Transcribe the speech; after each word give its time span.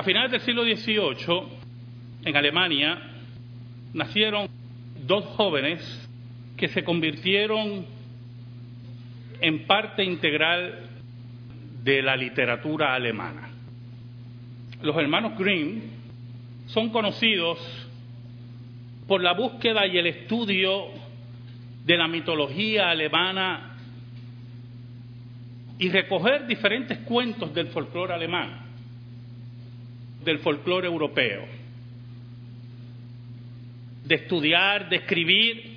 A 0.00 0.02
finales 0.02 0.30
del 0.30 0.40
siglo 0.40 0.62
XVIII, 0.62 1.42
en 2.24 2.34
Alemania, 2.34 3.02
nacieron 3.92 4.48
dos 5.06 5.26
jóvenes 5.36 6.08
que 6.56 6.68
se 6.68 6.82
convirtieron 6.82 7.84
en 9.42 9.66
parte 9.66 10.02
integral 10.02 10.88
de 11.84 12.00
la 12.00 12.16
literatura 12.16 12.94
alemana. 12.94 13.50
Los 14.80 14.96
hermanos 14.96 15.38
Grimm 15.38 15.82
son 16.68 16.88
conocidos 16.88 17.58
por 19.06 19.22
la 19.22 19.34
búsqueda 19.34 19.86
y 19.86 19.98
el 19.98 20.06
estudio 20.06 20.86
de 21.84 21.98
la 21.98 22.08
mitología 22.08 22.88
alemana 22.88 23.76
y 25.78 25.90
recoger 25.90 26.46
diferentes 26.46 27.00
cuentos 27.00 27.52
del 27.52 27.66
folclore 27.66 28.14
alemán, 28.14 28.59
del 30.24 30.38
folclore 30.40 30.86
europeo, 30.86 31.46
de 34.04 34.14
estudiar, 34.14 34.88
de 34.88 34.96
escribir. 34.96 35.70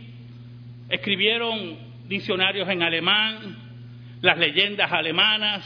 Escribieron 0.89 1.77
diccionarios 2.07 2.67
en 2.69 2.83
alemán, 2.83 3.57
las 4.21 4.37
leyendas 4.37 4.91
alemanas, 4.91 5.63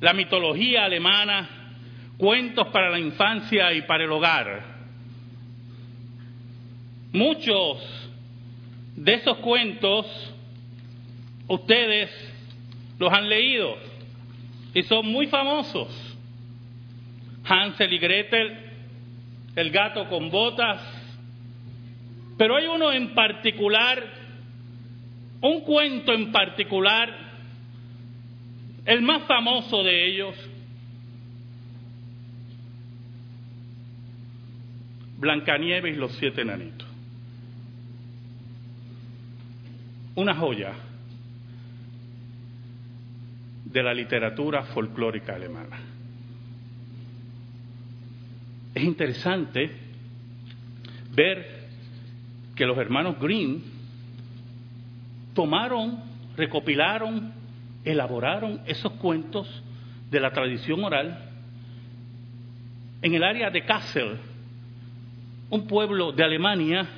la 0.00 0.12
mitología 0.12 0.84
alemana, 0.84 1.48
cuentos 2.16 2.68
para 2.68 2.90
la 2.90 2.98
infancia 2.98 3.72
y 3.72 3.82
para 3.82 4.04
el 4.04 4.12
hogar. 4.12 4.74
Muchos 7.12 8.10
de 8.96 9.14
esos 9.14 9.38
cuentos 9.38 10.06
ustedes 11.48 12.10
los 12.98 13.12
han 13.12 13.28
leído 13.28 13.76
y 14.72 14.82
son 14.82 15.06
muy 15.06 15.26
famosos. 15.26 15.88
Hansel 17.44 17.92
y 17.92 17.98
Gretel, 17.98 18.58
el 19.54 19.70
gato 19.70 20.08
con 20.08 20.30
botas, 20.30 20.80
pero 22.36 22.56
hay 22.56 22.66
uno 22.66 22.90
en 22.92 23.14
particular, 23.14 24.02
un 25.40 25.60
cuento 25.60 26.12
en 26.12 26.32
particular, 26.32 27.08
el 28.86 29.02
más 29.02 29.26
famoso 29.26 29.82
de 29.82 30.06
ellos, 30.06 30.34
Blancanieves 35.16 35.94
y 35.94 35.98
los 35.98 36.12
siete 36.16 36.42
enanitos. 36.42 36.86
Una 40.16 40.34
joya 40.34 40.72
de 43.64 43.82
la 43.82 43.94
literatura 43.94 44.64
folclórica 44.64 45.34
alemana. 45.34 45.93
Es 48.74 48.82
interesante 48.82 49.70
ver 51.14 51.64
que 52.56 52.66
los 52.66 52.76
hermanos 52.76 53.16
Grimm 53.20 53.62
tomaron, 55.32 56.02
recopilaron, 56.36 57.32
elaboraron 57.84 58.60
esos 58.66 58.92
cuentos 58.94 59.62
de 60.10 60.20
la 60.20 60.32
tradición 60.32 60.82
oral 60.82 61.30
en 63.02 63.14
el 63.14 63.22
área 63.22 63.50
de 63.50 63.64
Kassel, 63.64 64.16
un 65.50 65.66
pueblo 65.66 66.12
de 66.12 66.24
Alemania 66.24 66.88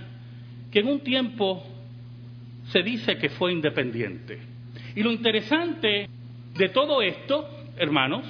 que 0.70 0.80
en 0.80 0.88
un 0.88 1.00
tiempo 1.00 1.62
se 2.70 2.82
dice 2.82 3.18
que 3.18 3.28
fue 3.30 3.52
independiente. 3.52 4.38
Y 4.94 5.02
lo 5.02 5.12
interesante 5.12 6.08
de 6.56 6.68
todo 6.70 7.02
esto, 7.02 7.48
hermanos, 7.76 8.24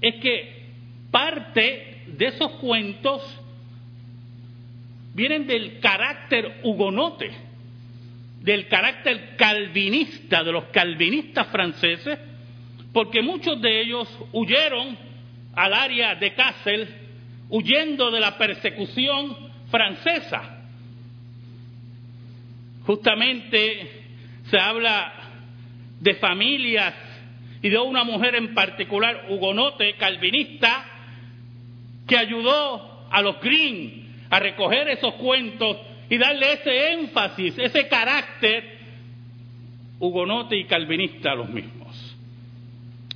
es 0.00 0.14
que 0.16 0.59
parte 1.10 2.02
de 2.06 2.26
esos 2.26 2.52
cuentos 2.52 3.22
vienen 5.14 5.46
del 5.46 5.80
carácter 5.80 6.60
hugonote, 6.62 7.30
del 8.40 8.68
carácter 8.68 9.36
calvinista, 9.36 10.42
de 10.42 10.52
los 10.52 10.64
calvinistas 10.66 11.48
franceses, 11.48 12.18
porque 12.92 13.22
muchos 13.22 13.60
de 13.60 13.80
ellos 13.82 14.08
huyeron 14.32 14.96
al 15.54 15.74
área 15.74 16.14
de 16.14 16.34
Kassel 16.34 16.88
huyendo 17.48 18.10
de 18.10 18.20
la 18.20 18.38
persecución 18.38 19.36
francesa. 19.70 20.58
Justamente 22.86 23.90
se 24.44 24.58
habla 24.58 25.12
de 26.00 26.14
familias 26.14 26.94
y 27.62 27.68
de 27.68 27.78
una 27.78 28.04
mujer 28.04 28.34
en 28.36 28.54
particular, 28.54 29.26
hugonote, 29.28 29.94
calvinista, 29.94 30.99
que 32.06 32.16
ayudó 32.16 33.06
a 33.10 33.22
los 33.22 33.40
Green 33.40 34.24
a 34.30 34.38
recoger 34.38 34.88
esos 34.88 35.14
cuentos 35.14 35.76
y 36.08 36.18
darle 36.18 36.54
ese 36.54 36.92
énfasis, 36.92 37.58
ese 37.58 37.88
carácter 37.88 38.78
hugonote 39.98 40.56
y 40.56 40.64
calvinista 40.64 41.32
a 41.32 41.34
los 41.34 41.48
mismos. 41.48 42.16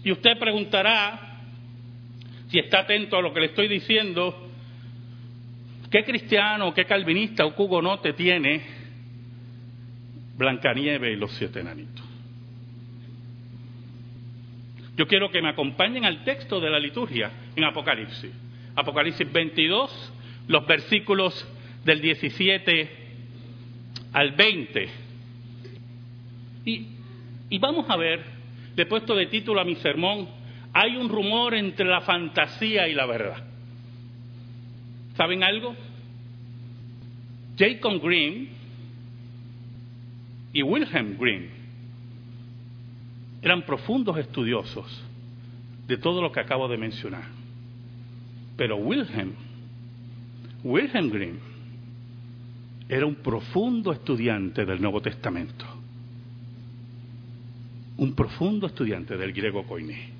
Y 0.04 0.12
usted 0.12 0.38
preguntará, 0.38 1.40
si 2.48 2.58
está 2.58 2.80
atento 2.80 3.16
a 3.16 3.22
lo 3.22 3.32
que 3.32 3.40
le 3.40 3.46
estoy 3.46 3.68
diciendo, 3.68 4.48
¿qué 5.90 6.04
cristiano, 6.04 6.74
qué 6.74 6.84
calvinista 6.84 7.46
o 7.46 7.54
hugonote 7.56 8.12
tiene 8.12 8.62
Blancanieve 10.36 11.12
y 11.12 11.16
los 11.16 11.32
siete 11.32 11.60
enanitos? 11.60 12.04
Yo 14.96 15.08
quiero 15.08 15.30
que 15.30 15.42
me 15.42 15.48
acompañen 15.48 16.04
al 16.04 16.22
texto 16.22 16.60
de 16.60 16.70
la 16.70 16.78
liturgia 16.78 17.30
en 17.56 17.64
Apocalipsis. 17.64 18.30
Apocalipsis 18.76 19.30
22, 19.32 20.12
los 20.48 20.66
versículos 20.66 21.46
del 21.84 22.00
17 22.00 22.90
al 24.12 24.32
20. 24.32 24.88
Y, 26.64 26.86
y 27.50 27.58
vamos 27.58 27.88
a 27.88 27.96
ver, 27.96 28.24
le 28.74 28.82
he 28.82 28.86
puesto 28.86 29.14
de 29.14 29.26
título 29.26 29.60
a 29.60 29.64
mi 29.64 29.76
sermón, 29.76 30.28
hay 30.72 30.96
un 30.96 31.08
rumor 31.08 31.54
entre 31.54 31.86
la 31.86 32.00
fantasía 32.00 32.88
y 32.88 32.94
la 32.94 33.06
verdad. 33.06 33.44
¿Saben 35.16 35.44
algo? 35.44 35.76
Jacob 37.56 38.00
Green 38.02 38.48
y 40.52 40.62
Wilhelm 40.62 41.16
Green 41.18 41.50
eran 43.42 43.62
profundos 43.62 44.16
estudiosos 44.16 45.04
de 45.86 45.96
todo 45.98 46.22
lo 46.22 46.32
que 46.32 46.40
acabo 46.40 46.66
de 46.66 46.78
mencionar. 46.78 47.43
Pero 48.56 48.76
Wilhelm, 48.76 49.32
Wilhelm 50.62 51.10
Grimm, 51.10 51.38
era 52.88 53.06
un 53.06 53.16
profundo 53.16 53.92
estudiante 53.92 54.64
del 54.64 54.80
Nuevo 54.80 55.00
Testamento. 55.00 55.64
Un 57.96 58.14
profundo 58.14 58.66
estudiante 58.66 59.16
del 59.16 59.32
griego 59.32 59.66
koiné. 59.66 60.10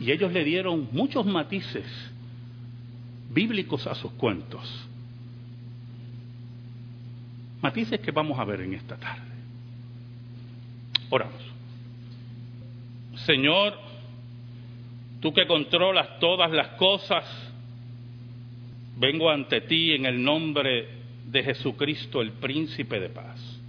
Y 0.00 0.10
ellos 0.10 0.32
le 0.32 0.44
dieron 0.44 0.88
muchos 0.92 1.26
matices 1.26 1.86
bíblicos 3.32 3.86
a 3.86 3.94
sus 3.94 4.12
cuentos. 4.12 4.88
Matices 7.60 8.00
que 8.00 8.10
vamos 8.10 8.38
a 8.38 8.44
ver 8.44 8.62
en 8.62 8.74
esta 8.74 8.96
tarde. 8.96 9.30
Oramos. 11.10 11.42
Señor, 13.26 13.89
tú 15.20 15.32
que 15.32 15.46
controlas 15.46 16.18
todas 16.18 16.50
las 16.50 16.68
cosas, 16.70 17.24
vengo 18.96 19.30
ante 19.30 19.62
ti 19.62 19.92
en 19.92 20.06
el 20.06 20.22
nombre 20.22 20.88
de 21.26 21.42
Jesucristo, 21.42 22.20
el 22.20 22.32
príncipe 22.32 22.98
de 22.98 23.08
paz. 23.08 23.60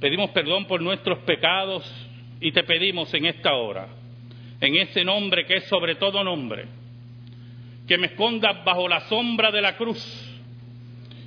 Pedimos 0.00 0.30
perdón 0.30 0.66
por 0.66 0.82
nuestros 0.82 1.18
pecados 1.20 1.84
y 2.40 2.52
te 2.52 2.62
pedimos 2.64 3.12
en 3.14 3.26
esta 3.26 3.54
hora, 3.54 3.88
en 4.60 4.76
ese 4.76 5.04
nombre 5.04 5.46
que 5.46 5.56
es 5.56 5.64
sobre 5.64 5.94
todo 5.94 6.22
nombre, 6.22 6.66
que 7.86 7.98
me 7.98 8.08
escondas 8.08 8.64
bajo 8.64 8.88
la 8.88 9.00
sombra 9.08 9.50
de 9.50 9.62
la 9.62 9.76
cruz 9.76 10.32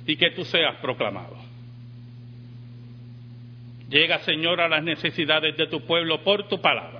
y 0.06 0.16
que 0.16 0.30
tú 0.30 0.44
seas 0.44 0.76
proclamado. 0.76 1.36
Llega, 3.88 4.20
Señor, 4.20 4.60
a 4.60 4.68
las 4.68 4.84
necesidades 4.84 5.56
de 5.56 5.66
tu 5.66 5.80
pueblo 5.80 6.22
por 6.22 6.46
tu 6.48 6.60
palabra, 6.60 6.99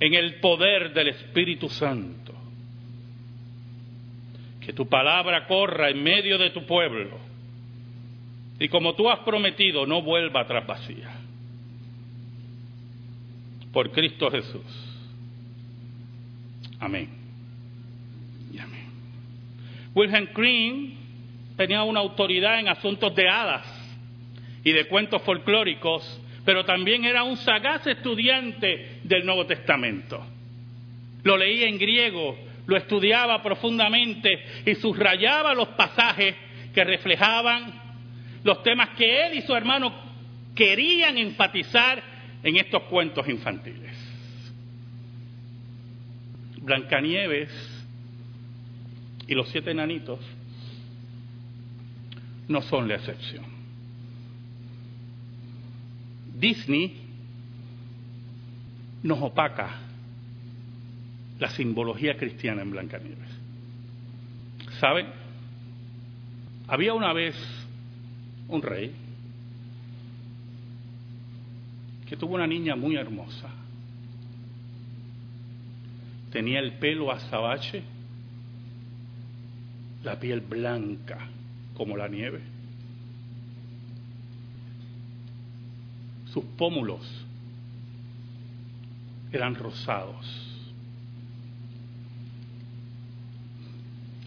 en 0.00 0.14
el 0.14 0.40
poder 0.40 0.92
del 0.92 1.08
Espíritu 1.08 1.68
Santo. 1.68 2.34
Que 4.60 4.72
tu 4.72 4.88
palabra 4.88 5.46
corra 5.46 5.90
en 5.90 6.02
medio 6.02 6.38
de 6.38 6.50
tu 6.50 6.64
pueblo 6.66 7.28
y 8.60 8.68
como 8.68 8.94
tú 8.94 9.08
has 9.08 9.20
prometido, 9.20 9.86
no 9.86 10.02
vuelva 10.02 10.40
atrás 10.40 10.66
vacía. 10.66 11.10
Por 13.72 13.92
Cristo 13.92 14.30
Jesús. 14.30 14.64
Amén. 16.80 17.08
Y 18.52 18.58
amén. 18.58 18.86
Wilhelm 19.94 20.28
Green 20.34 20.94
tenía 21.56 21.82
una 21.84 22.00
autoridad 22.00 22.58
en 22.58 22.68
asuntos 22.68 23.14
de 23.14 23.28
hadas 23.28 23.66
y 24.64 24.72
de 24.72 24.86
cuentos 24.88 25.22
folclóricos, 25.22 26.20
pero 26.44 26.64
también 26.64 27.04
era 27.04 27.22
un 27.22 27.36
sagaz 27.36 27.86
estudiante 27.86 28.97
del 29.08 29.24
Nuevo 29.24 29.46
Testamento. 29.46 30.24
Lo 31.24 31.36
leía 31.36 31.66
en 31.66 31.78
griego, 31.78 32.38
lo 32.66 32.76
estudiaba 32.76 33.42
profundamente 33.42 34.38
y 34.66 34.74
subrayaba 34.74 35.54
los 35.54 35.68
pasajes 35.68 36.34
que 36.74 36.84
reflejaban 36.84 37.72
los 38.44 38.62
temas 38.62 38.90
que 38.90 39.26
él 39.26 39.38
y 39.38 39.42
su 39.42 39.54
hermano 39.54 39.92
querían 40.54 41.18
enfatizar 41.18 42.02
en 42.42 42.56
estos 42.56 42.84
cuentos 42.84 43.26
infantiles. 43.28 43.96
Blancanieves 46.60 47.50
y 49.26 49.34
los 49.34 49.48
siete 49.48 49.70
enanitos 49.70 50.20
no 52.46 52.62
son 52.62 52.88
la 52.88 52.96
excepción. 52.96 53.44
Disney 56.38 57.07
nos 59.02 59.20
opaca 59.22 59.80
la 61.38 61.50
simbología 61.50 62.16
cristiana 62.16 62.62
en 62.62 62.70
Blancanieves. 62.70 63.28
¿Saben? 64.80 65.06
Había 66.66 66.94
una 66.94 67.12
vez 67.12 67.34
un 68.48 68.62
rey 68.62 68.92
que 72.06 72.16
tuvo 72.16 72.34
una 72.34 72.46
niña 72.46 72.74
muy 72.74 72.96
hermosa. 72.96 73.48
Tenía 76.32 76.60
el 76.60 76.74
pelo 76.74 77.10
azabache, 77.10 77.82
la 80.02 80.18
piel 80.18 80.40
blanca 80.40 81.18
como 81.74 81.96
la 81.96 82.08
nieve. 82.08 82.40
Sus 86.32 86.44
pómulos 86.56 87.27
eran 89.32 89.54
rosados. 89.54 90.48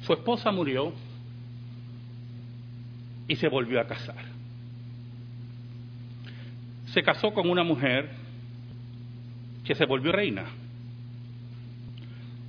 Su 0.03 0.13
esposa 0.13 0.51
murió 0.51 0.93
y 3.27 3.35
se 3.35 3.47
volvió 3.47 3.79
a 3.79 3.87
casar. 3.87 4.25
Se 6.87 7.01
casó 7.03 7.33
con 7.33 7.49
una 7.49 7.63
mujer 7.63 8.09
que 9.63 9.75
se 9.75 9.85
volvió 9.85 10.11
reina, 10.11 10.45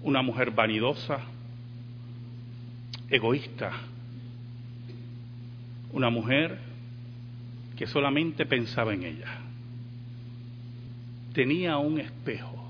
una 0.03 0.23
mujer 0.23 0.51
vanidosa, 0.51 1.21
egoísta, 3.09 3.71
una 5.93 6.11
mujer 6.11 6.59
que 7.77 7.87
solamente 7.87 8.47
pensaba 8.47 8.95
en 8.95 9.05
ella. 9.05 9.42
Tenía 11.33 11.79
un 11.79 12.01
espejo. 12.01 12.63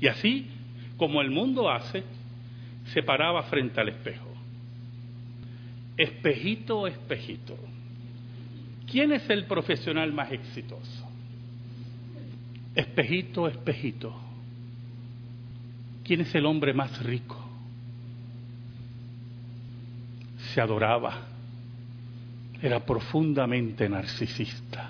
Y 0.00 0.08
así 0.08 0.46
como 0.96 1.20
el 1.20 1.30
mundo 1.30 1.70
hace, 1.70 2.04
se 2.92 3.02
paraba 3.02 3.42
frente 3.44 3.80
al 3.80 3.88
espejo. 3.88 4.28
Espejito, 5.96 6.86
espejito. 6.86 7.56
¿Quién 8.90 9.12
es 9.12 9.28
el 9.30 9.46
profesional 9.46 10.12
más 10.12 10.30
exitoso? 10.30 11.08
Espejito, 12.74 13.48
espejito. 13.48 14.14
¿Quién 16.04 16.20
es 16.20 16.34
el 16.34 16.46
hombre 16.46 16.72
más 16.72 17.02
rico? 17.02 17.42
Se 20.54 20.60
adoraba. 20.60 21.22
Era 22.62 22.84
profundamente 22.84 23.88
narcisista. 23.88 24.85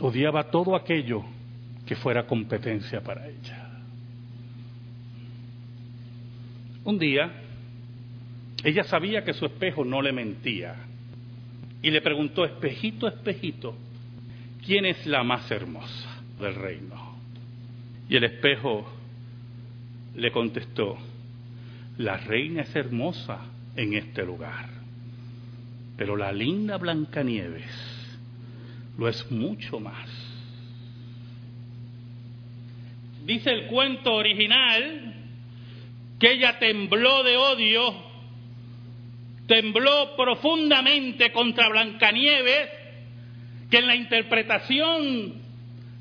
Odiaba 0.00 0.50
todo 0.50 0.76
aquello 0.76 1.24
que 1.86 1.96
fuera 1.96 2.26
competencia 2.26 3.00
para 3.00 3.26
ella. 3.26 3.68
Un 6.84 6.98
día, 6.98 7.30
ella 8.62 8.84
sabía 8.84 9.24
que 9.24 9.32
su 9.32 9.46
espejo 9.46 9.84
no 9.84 10.00
le 10.00 10.12
mentía 10.12 10.74
y 11.82 11.90
le 11.90 12.00
preguntó, 12.00 12.44
espejito, 12.44 13.08
espejito, 13.08 13.76
¿quién 14.64 14.84
es 14.86 15.06
la 15.06 15.22
más 15.22 15.50
hermosa 15.50 16.22
del 16.40 16.54
reino? 16.54 17.16
Y 18.08 18.16
el 18.16 18.24
espejo 18.24 18.86
le 20.14 20.30
contestó, 20.32 20.96
la 21.98 22.16
reina 22.16 22.62
es 22.62 22.74
hermosa 22.74 23.46
en 23.76 23.94
este 23.94 24.24
lugar, 24.24 24.68
pero 25.96 26.16
la 26.16 26.32
linda 26.32 26.76
Blancanieves 26.78 27.87
lo 28.98 29.08
es 29.08 29.30
mucho 29.30 29.78
más. 29.78 30.08
Dice 33.24 33.50
el 33.50 33.66
cuento 33.68 34.14
original 34.14 35.14
que 36.18 36.32
ella 36.32 36.58
tembló 36.58 37.22
de 37.22 37.36
odio, 37.36 37.94
tembló 39.46 40.16
profundamente 40.16 41.30
contra 41.30 41.68
Blancanieves, 41.68 42.70
que 43.70 43.78
en 43.78 43.86
la 43.86 43.94
interpretación 43.94 45.34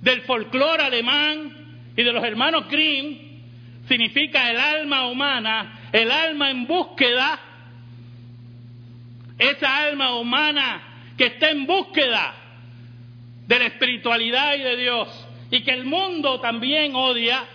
del 0.02 0.22
folclore 0.22 0.84
alemán 0.84 1.54
y 1.96 2.02
de 2.02 2.12
los 2.12 2.24
hermanos 2.24 2.68
Grimm 2.68 3.20
significa 3.88 4.50
el 4.50 4.58
alma 4.58 5.08
humana, 5.08 5.90
el 5.92 6.12
alma 6.12 6.50
en 6.50 6.66
búsqueda, 6.66 7.40
esa 9.38 9.84
alma 9.84 10.16
humana 10.16 11.14
que 11.16 11.28
está 11.28 11.52
en 11.52 11.68
búsqueda 11.68 12.37
de 13.48 13.60
la 13.60 13.66
espiritualidad 13.66 14.56
y 14.56 14.62
de 14.62 14.78
Dios 14.78 15.28
y 15.50 15.62
que 15.62 15.72
el 15.72 15.86
mundo 15.86 16.40
también 16.42 16.94
odia 16.96 17.46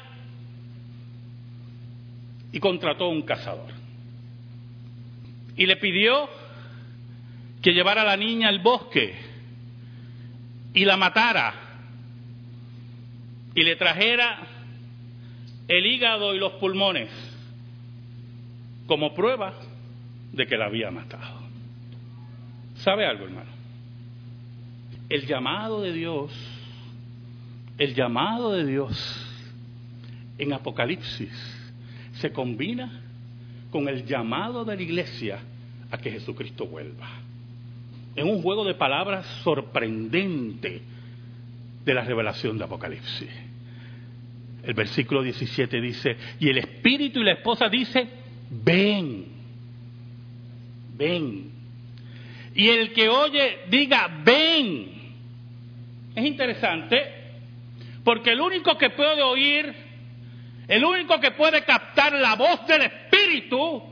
y 2.51 2.59
contrató 2.61 3.09
un 3.09 3.23
cazador. 3.23 3.71
Y 5.57 5.67
le 5.67 5.77
pidió 5.77 6.29
que 7.61 7.73
llevara 7.73 8.03
a 8.03 8.07
la 8.07 8.17
niña 8.17 8.49
al 8.49 8.61
bosque 8.61 9.15
y 10.75 10.85
la 10.85 10.97
matara 10.97 11.55
y 13.55 13.63
le 13.63 13.77
trajera 13.77 14.47
el 15.69 15.87
hígado 15.87 16.35
y 16.35 16.39
los 16.39 16.53
pulmones 16.55 17.11
como 18.87 19.15
prueba 19.15 19.55
de 20.33 20.47
que 20.47 20.57
la 20.57 20.67
había 20.67 20.91
matado. 20.91 21.43
¿Sabe 22.77 23.07
algo, 23.07 23.27
hermano? 23.27 23.62
El 25.13 25.27
llamado 25.27 25.83
de 25.83 25.93
Dios, 25.93 26.33
el 27.77 27.95
llamado 27.95 28.53
de 28.53 28.65
Dios 28.65 28.97
en 30.39 30.55
Apocalipsis 30.55 31.31
se 32.15 32.33
combina 32.33 33.03
con 33.71 33.89
el 33.89 34.07
llamado 34.07 34.65
de 34.65 34.75
la 34.75 34.81
iglesia 34.81 35.39
a 35.91 35.99
que 35.99 36.13
Jesucristo 36.13 36.65
vuelva. 36.65 37.11
Es 38.17 38.25
un 38.25 38.41
juego 38.41 38.65
de 38.65 38.73
palabras 38.73 39.27
sorprendente 39.45 40.81
de 41.85 41.95
la 41.95 42.05
revelación 42.05 42.57
de 42.57 42.65
Apocalipsis. 42.65 43.29
El 44.63 44.73
versículo 44.73 45.23
17 45.23 45.79
dice, 45.83 46.17
y 46.41 46.49
el 46.49 46.57
espíritu 46.57 47.21
y 47.21 47.25
la 47.25 47.33
esposa 47.33 47.69
dice, 47.69 48.09
ven, 48.49 49.27
ven. 50.97 51.51
Y 52.55 52.67
el 52.71 52.95
que 52.95 53.11
oye 53.11 53.59
diga, 53.69 54.23
ven. 54.25 54.92
Es 56.15 56.25
interesante, 56.25 57.03
porque 58.05 58.31
el 58.31 58.41
único 58.41 58.77
que 58.77 58.91
puede 58.91 59.23
oír 59.23 59.75
el 60.69 60.85
único 60.85 61.21
que 61.21 61.33
puede 61.33 61.65
captar 61.65 62.13
la 62.15 62.35
voz 62.35 62.67
del 62.67 62.83
Espíritu 62.83 63.83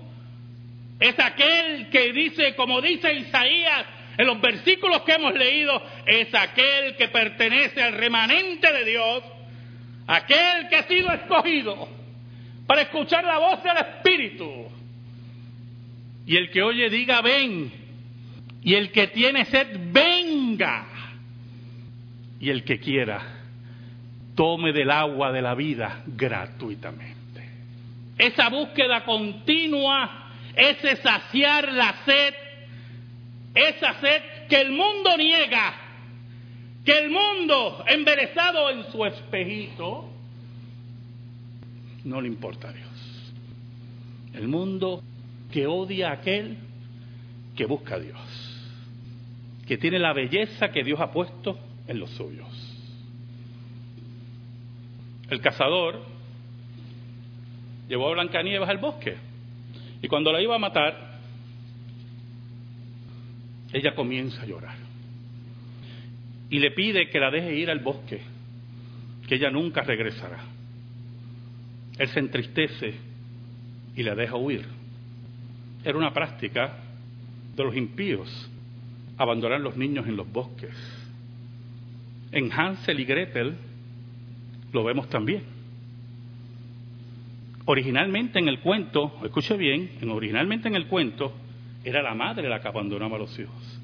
es 0.99 1.19
aquel 1.19 1.91
que 1.91 2.13
dice, 2.13 2.55
como 2.55 2.81
dice 2.81 3.13
Isaías 3.13 3.85
en 4.17 4.27
los 4.27 4.41
versículos 4.41 5.03
que 5.03 5.13
hemos 5.13 5.35
leído, 5.35 5.83
es 6.07 6.35
aquel 6.35 6.97
que 6.97 7.09
pertenece 7.09 7.83
al 7.83 7.95
remanente 7.95 8.73
de 8.73 8.85
Dios, 8.85 9.23
aquel 10.07 10.69
que 10.69 10.77
ha 10.77 10.83
sido 10.85 11.11
escogido 11.13 11.89
para 12.67 12.83
escuchar 12.83 13.25
la 13.25 13.39
voz 13.39 13.63
del 13.63 13.77
Espíritu. 13.77 14.69
Y 16.27 16.37
el 16.37 16.51
que 16.51 16.63
oye 16.63 16.89
diga, 16.91 17.21
ven. 17.23 17.73
Y 18.63 18.75
el 18.75 18.93
que 18.93 19.09
tiene 19.09 19.47
sed, 19.47 19.69
venga. 19.91 20.87
Y 22.41 22.51
el 22.51 22.65
que 22.65 22.81
quiera, 22.81 23.21
tome 24.35 24.73
del 24.73 24.91
agua 24.91 25.31
de 25.31 25.43
la 25.43 25.55
vida 25.55 26.03
gratuitamente. 26.07 27.21
Esa 28.17 28.49
búsqueda 28.49 29.05
continua, 29.05 30.31
ese 30.57 30.97
saciar 30.97 31.71
la 31.73 31.95
sed, 32.05 32.35
esa 33.55 34.01
sed 34.01 34.23
que 34.49 34.61
el 34.61 34.73
mundo 34.73 35.17
niega, 35.17 35.75
que 36.85 36.99
el 36.99 37.11
mundo, 37.11 37.85
emberezado 37.87 38.71
en 38.71 38.91
su 38.91 39.05
espejito, 39.05 40.09
no 42.05 42.21
le 42.21 42.29
importa 42.29 42.69
a 42.69 42.73
Dios. 42.73 43.33
El 44.33 44.49
mundo 44.49 45.03
que 45.53 45.67
odia 45.67 46.11
a 46.11 46.13
aquel 46.15 46.57
que 47.57 47.67
busca 47.67 47.97
a 47.97 47.99
Dios. 47.99 48.19
que 49.67 49.79
tiene 49.79 50.01
la 50.01 50.13
belleza 50.13 50.73
que 50.73 50.83
Dios 50.83 50.99
ha 50.99 51.13
puesto 51.13 51.57
en 51.91 51.99
los 51.99 52.11
suyos. 52.11 52.49
El 55.29 55.41
cazador 55.41 56.01
llevó 57.89 58.09
a 58.09 58.13
Blancanieves 58.13 58.69
al 58.69 58.79
bosque 58.79 59.17
y 60.01 60.07
cuando 60.07 60.33
la 60.33 60.41
iba 60.41 60.55
a 60.55 60.59
matar, 60.59 61.19
ella 63.73 63.95
comienza 63.95 64.43
a 64.43 64.47
llorar 64.47 64.77
y 66.49 66.61
le 66.61 66.71
pide 66.71 67.09
que 67.09 67.19
la 67.19 67.31
deje 67.31 67.57
ir 67.57 67.71
al 67.71 67.81
bosque, 67.81 68.21
que 69.27 69.35
ella 69.35 69.51
nunca 69.51 69.83
regresará. 69.83 70.45
Él 71.99 72.09
se 72.09 72.21
entristece 72.21 72.95
y 73.97 74.03
la 74.05 74.15
deja 74.15 74.37
huir. 74.37 74.65
Era 75.85 75.99
una 75.99 76.13
práctica 76.13 76.79
de 77.57 77.65
los 77.65 77.77
impíos 77.77 78.49
abandonar 79.19 79.61
los 79.61 79.77
niños 79.77 80.07
en 80.07 80.17
los 80.17 80.31
bosques. 80.31 81.00
En 82.33 82.53
Hansel 82.53 83.01
y 83.01 83.05
Gretel 83.05 83.57
lo 84.73 84.85
vemos 84.85 85.09
también. 85.09 85.43
Originalmente 87.65 88.39
en 88.39 88.49
el 88.49 88.61
cuento, 88.61 89.21
escuche 89.25 89.57
bien, 89.57 89.91
originalmente 90.09 90.69
en 90.69 90.75
el 90.75 90.87
cuento 90.87 91.35
era 91.85 92.03
la 92.03 92.15
madre 92.15 92.49
la 92.49 92.61
que 92.61 92.69
abandonaba 92.69 93.17
a 93.17 93.21
los 93.21 93.39
hijos. 93.39 93.81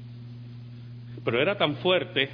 Pero 1.23 1.41
era 1.41 1.57
tan 1.57 1.75
fuerte 1.77 2.29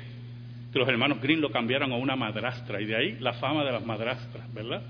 que 0.72 0.80
los 0.80 0.88
hermanos 0.88 1.22
Green 1.22 1.42
lo 1.42 1.52
cambiaron 1.52 1.92
a 1.92 1.96
una 1.96 2.16
madrastra 2.16 2.82
y 2.82 2.86
de 2.86 2.96
ahí 2.96 3.18
la 3.20 3.34
fama 3.34 3.64
de 3.64 3.72
las 3.72 3.86
madrastras, 3.86 4.52
¿verdad? 4.54 4.82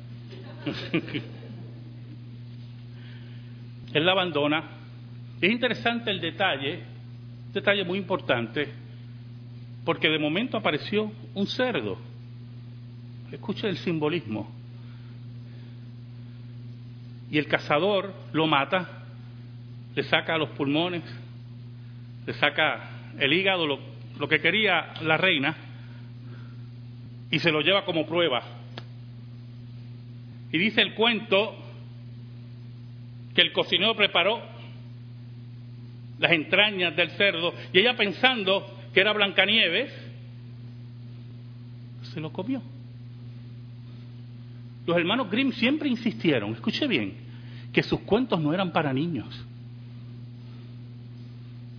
Él 3.94 4.06
la 4.06 4.12
abandona. 4.13 4.63
Es 5.42 5.51
interesante 5.51 6.10
el 6.10 6.22
detalle, 6.22 6.80
detalle 7.51 7.84
muy 7.84 8.00
importante, 8.00 8.70
porque 9.86 10.10
de 10.10 10.20
momento 10.20 10.58
apareció 10.58 11.12
un 11.34 11.48
cerdo. 11.48 11.98
Escucha 13.32 13.68
el 13.68 13.78
simbolismo. 13.78 14.50
Y 17.30 17.38
el 17.38 17.48
cazador 17.48 18.13
lo 18.32 18.48
mata, 18.48 19.06
le 19.96 20.04
saca 20.04 20.38
los 20.38 20.50
pulmones, 20.50 21.04
le 22.25 22.34
saca 22.34 22.90
el 23.20 23.34
hígado, 23.34 23.66
lo, 23.66 23.80
lo 24.20 24.28
que 24.28 24.40
quería 24.40 24.94
la 25.02 25.18
reina, 25.18 25.56
y 27.32 27.40
se 27.40 27.52
lo 27.52 27.62
lleva 27.62 27.84
como 27.86 28.06
prueba. 28.06 28.44
Y 30.52 30.58
dice 30.60 30.82
el 30.82 30.94
cuento 30.94 31.56
que 33.34 33.42
el 33.42 33.52
cocinero 33.52 33.96
preparó 33.96 34.40
las 36.20 36.32
entrañas 36.32 36.96
del 36.96 37.10
cerdo 37.12 37.54
y 37.74 37.80
ella 37.80 37.96
pensando 37.98 38.73
que 38.94 39.02
era 39.02 39.12
Blancanieves, 39.14 39.92
se 42.14 42.20
lo 42.20 42.32
comió. 42.32 42.62
Los 44.86 44.98
hermanos 44.98 45.32
Grimm 45.32 45.52
siempre 45.54 45.90
insistieron, 45.90 46.54
escuche 46.54 46.88
bien, 46.88 47.16
que 47.72 47.82
sus 47.82 48.02
cuentos 48.02 48.40
no 48.40 48.54
eran 48.54 48.72
para 48.72 48.94
niños. 48.94 49.28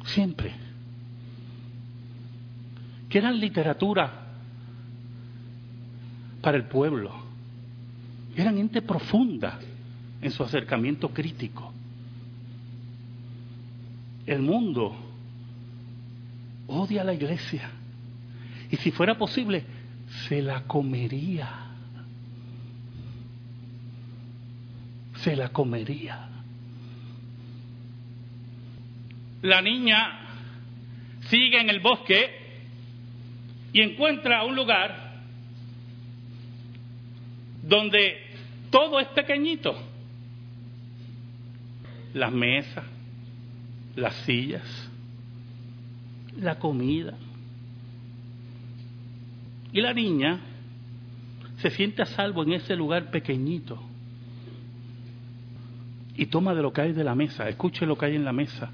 Siempre. 0.07 0.53
Que 3.09 3.19
eran 3.19 3.39
literatura 3.39 4.25
para 6.41 6.57
el 6.57 6.65
pueblo. 6.65 7.13
Eran 8.35 8.57
gente 8.57 8.83
profunda 8.83 9.61
en 10.21 10.31
su 10.33 10.43
acercamiento 10.43 11.11
crítico. 11.11 11.73
El 14.27 14.43
mundo 14.43 15.04
odia 16.67 17.03
a 17.03 17.05
la 17.05 17.15
iglesia 17.15 17.71
y 18.71 18.77
si 18.77 18.91
fuera 18.91 19.17
posible, 19.17 19.65
se 20.29 20.43
la 20.43 20.65
comería. 20.65 21.49
Se 25.17 25.37
la 25.37 25.51
comería. 25.51 26.29
La 29.43 29.63
niña 29.63 30.21
sigue 31.29 31.61
en 31.61 31.71
el 31.71 31.81
bosque 31.81 32.31
y 33.73 33.81
encuentra 33.81 34.45
un 34.45 34.57
lugar 34.57 35.23
donde 37.63 38.27
todo 38.71 38.99
es 38.99 39.07
pequeñito. 39.09 39.75
Las 42.15 42.33
mesas, 42.33 42.85
las 43.97 44.15
sillas, 44.27 44.91
la 46.39 46.59
comida. 46.59 47.15
Y 49.73 49.81
la 49.81 49.93
niña 49.93 50.41
se 51.59 51.71
siente 51.71 52.03
a 52.03 52.07
salvo 52.07 52.43
en 52.43 52.53
ese 52.53 52.77
lugar 52.77 53.11
pequeñito. 53.11 53.83
Y 56.17 56.27
toma 56.27 56.55
de 56.55 56.63
lo 56.63 56.73
que 56.73 56.83
hay 56.83 56.93
de 56.93 57.05
la 57.05 57.15
mesa, 57.15 57.49
escuche 57.49 57.87
lo 57.87 57.99
que 57.99 58.07
hay 58.07 58.17
en 58.17 58.25
la 58.25 58.33
mesa, 58.33 58.71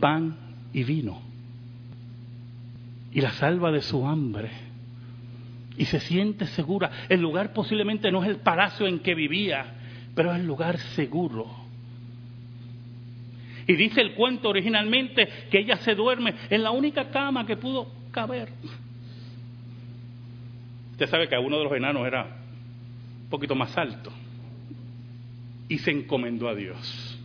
pan 0.00 0.36
y 0.72 0.84
vino. 0.84 1.20
Y 3.12 3.20
la 3.20 3.32
salva 3.32 3.70
de 3.70 3.82
su 3.82 4.06
hambre. 4.06 4.50
Y 5.76 5.84
se 5.84 6.00
siente 6.00 6.46
segura. 6.46 6.90
El 7.08 7.20
lugar 7.20 7.52
posiblemente 7.52 8.10
no 8.10 8.22
es 8.22 8.30
el 8.30 8.36
palacio 8.36 8.86
en 8.86 9.00
que 9.00 9.14
vivía, 9.14 9.74
pero 10.14 10.32
es 10.32 10.40
el 10.40 10.46
lugar 10.46 10.78
seguro. 10.78 11.61
Y 13.66 13.74
dice 13.74 14.00
el 14.00 14.14
cuento 14.14 14.48
originalmente 14.48 15.28
que 15.50 15.58
ella 15.58 15.76
se 15.76 15.94
duerme 15.94 16.34
en 16.50 16.62
la 16.62 16.70
única 16.70 17.10
cama 17.10 17.46
que 17.46 17.56
pudo 17.56 17.88
caber. 18.10 18.48
Usted 20.92 21.08
sabe 21.08 21.28
que 21.28 21.36
uno 21.36 21.58
de 21.58 21.64
los 21.64 21.72
enanos 21.72 22.06
era 22.06 22.24
un 22.24 23.30
poquito 23.30 23.54
más 23.54 23.76
alto 23.76 24.12
y 25.68 25.78
se 25.78 25.90
encomendó 25.90 26.48
a 26.48 26.54
Dios. 26.54 27.18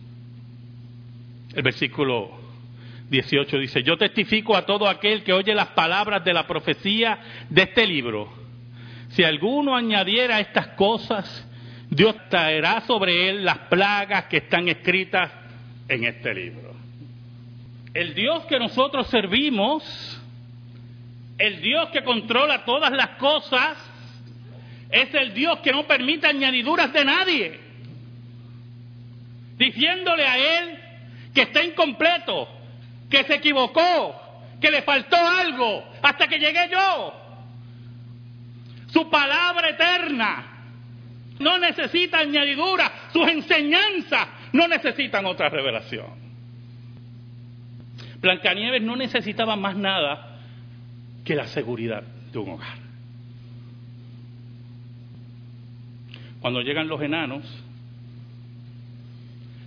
El 1.54 1.62
versículo 1.62 2.30
18 3.10 3.58
dice, 3.58 3.82
yo 3.82 3.96
testifico 3.96 4.56
a 4.56 4.66
todo 4.66 4.88
aquel 4.88 5.22
que 5.22 5.32
oye 5.32 5.54
las 5.54 5.68
palabras 5.68 6.24
de 6.24 6.32
la 6.32 6.46
profecía 6.46 7.18
de 7.48 7.62
este 7.62 7.86
libro. 7.86 8.32
Si 9.10 9.24
alguno 9.24 9.74
añadiera 9.74 10.40
estas 10.40 10.68
cosas, 10.68 11.46
Dios 11.90 12.14
traerá 12.28 12.82
sobre 12.82 13.30
él 13.30 13.44
las 13.44 13.58
plagas 13.70 14.24
que 14.24 14.38
están 14.38 14.68
escritas 14.68 15.30
en 15.88 16.04
este 16.04 16.34
libro. 16.34 16.74
El 17.94 18.14
Dios 18.14 18.44
que 18.46 18.58
nosotros 18.58 19.08
servimos 19.08 20.18
el 21.38 21.60
Dios 21.60 21.90
que 21.90 22.02
controla 22.02 22.64
todas 22.64 22.90
las 22.90 23.10
cosas 23.10 23.78
es 24.90 25.14
el 25.14 25.32
Dios 25.34 25.60
que 25.60 25.70
no 25.70 25.86
permite 25.86 26.26
añadiduras 26.26 26.92
de 26.92 27.04
nadie. 27.04 27.60
Diciéndole 29.56 30.26
a 30.26 30.36
Él 30.36 30.78
que 31.32 31.42
está 31.42 31.62
incompleto, 31.62 32.48
que 33.08 33.22
se 33.24 33.36
equivocó, 33.36 34.20
que 34.60 34.70
le 34.70 34.82
faltó 34.82 35.16
algo, 35.16 35.84
hasta 36.02 36.26
que 36.26 36.38
llegué 36.38 36.68
yo. 36.70 37.14
Su 38.92 39.08
palabra 39.08 39.68
eterna 39.70 40.44
no 41.38 41.58
necesita 41.58 42.18
añadiduras, 42.18 42.90
sus 43.12 43.28
enseñanzas 43.28 44.26
no 44.52 44.68
necesitan 44.68 45.26
otra 45.26 45.48
revelación. 45.48 46.28
Blancanieves 48.20 48.82
no 48.82 48.96
necesitaba 48.96 49.56
más 49.56 49.76
nada 49.76 50.40
que 51.24 51.34
la 51.34 51.46
seguridad 51.46 52.02
de 52.32 52.38
un 52.38 52.50
hogar. 52.50 52.78
Cuando 56.40 56.60
llegan 56.60 56.88
los 56.88 57.00
enanos, 57.02 57.44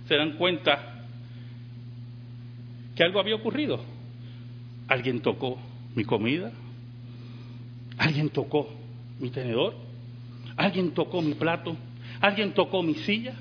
se 0.06 0.16
dan 0.16 0.32
cuenta 0.32 1.04
que 2.94 3.04
algo 3.04 3.20
había 3.20 3.36
ocurrido. 3.36 3.82
Alguien 4.88 5.20
tocó 5.20 5.58
mi 5.94 6.04
comida, 6.04 6.52
alguien 7.98 8.30
tocó 8.30 8.68
mi 9.20 9.30
tenedor, 9.30 9.74
alguien 10.56 10.92
tocó 10.92 11.22
mi 11.22 11.34
plato, 11.34 11.76
alguien 12.20 12.52
tocó 12.52 12.82
mi 12.82 12.94
silla. 12.94 13.34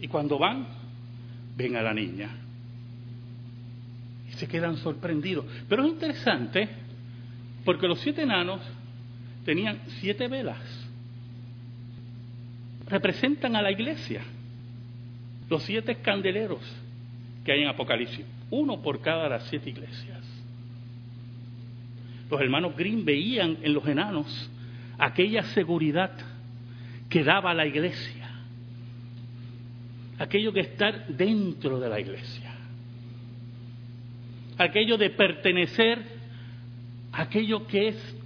Y 0.00 0.08
cuando 0.08 0.38
van, 0.38 0.66
ven 1.56 1.76
a 1.76 1.82
la 1.82 1.94
niña 1.94 2.30
se 4.40 4.48
quedan 4.48 4.78
sorprendidos. 4.78 5.44
Pero 5.68 5.84
es 5.84 5.92
interesante 5.92 6.66
porque 7.62 7.86
los 7.86 8.00
siete 8.00 8.22
enanos 8.22 8.60
tenían 9.44 9.78
siete 10.00 10.28
velas. 10.28 10.58
Representan 12.86 13.54
a 13.54 13.62
la 13.62 13.70
iglesia. 13.70 14.22
Los 15.50 15.62
siete 15.64 15.96
candeleros 15.96 16.60
que 17.44 17.52
hay 17.52 17.60
en 17.60 17.68
Apocalipsis. 17.68 18.24
Uno 18.50 18.80
por 18.80 19.02
cada 19.02 19.28
las 19.28 19.44
siete 19.48 19.68
iglesias. 19.68 20.26
Los 22.30 22.40
hermanos 22.40 22.74
Green 22.76 23.04
veían 23.04 23.58
en 23.60 23.74
los 23.74 23.86
enanos 23.86 24.50
aquella 24.98 25.42
seguridad 25.54 26.12
que 27.10 27.24
daba 27.24 27.52
la 27.52 27.66
iglesia. 27.66 28.19
Aquello 30.20 30.52
que 30.52 30.60
estar 30.60 31.08
dentro 31.08 31.80
de 31.80 31.88
la 31.88 31.98
iglesia 31.98 32.60
aquello 34.60 34.98
de 34.98 35.10
pertenecer 35.10 36.02
aquello 37.12 37.66
que 37.66 37.88
es 37.88 38.16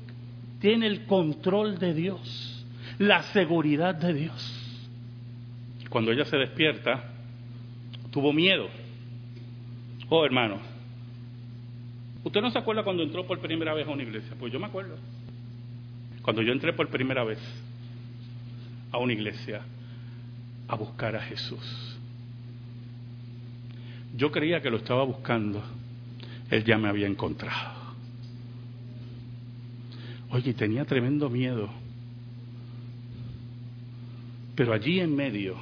tiene 0.60 0.86
el 0.86 1.04
control 1.04 1.78
de 1.78 1.94
Dios, 1.94 2.66
la 2.98 3.22
seguridad 3.24 3.94
de 3.94 4.14
Dios. 4.14 4.80
Cuando 5.90 6.10
ella 6.10 6.24
se 6.24 6.36
despierta, 6.36 7.04
tuvo 8.10 8.32
miedo. 8.32 8.68
Oh, 10.08 10.24
hermano, 10.24 10.58
¿usted 12.24 12.40
no 12.40 12.50
se 12.50 12.58
acuerda 12.58 12.82
cuando 12.82 13.02
entró 13.02 13.26
por 13.26 13.38
primera 13.40 13.74
vez 13.74 13.86
a 13.86 13.90
una 13.90 14.02
iglesia? 14.02 14.34
Pues 14.38 14.52
yo 14.52 14.58
me 14.58 14.66
acuerdo. 14.66 14.96
Cuando 16.22 16.42
yo 16.42 16.52
entré 16.52 16.72
por 16.72 16.88
primera 16.88 17.22
vez 17.22 17.38
a 18.90 18.98
una 18.98 19.12
iglesia 19.12 19.60
a 20.68 20.76
buscar 20.76 21.16
a 21.16 21.20
Jesús. 21.20 21.96
Yo 24.16 24.30
creía 24.30 24.60
que 24.62 24.70
lo 24.70 24.78
estaba 24.78 25.04
buscando, 25.04 25.62
Él 26.50 26.64
ya 26.64 26.78
me 26.78 26.88
había 26.88 27.06
encontrado. 27.06 27.84
Oye, 30.30 30.54
tenía 30.54 30.84
tremendo 30.84 31.28
miedo. 31.30 31.68
Pero 34.54 34.72
allí 34.72 35.00
en 35.00 35.14
medio, 35.14 35.56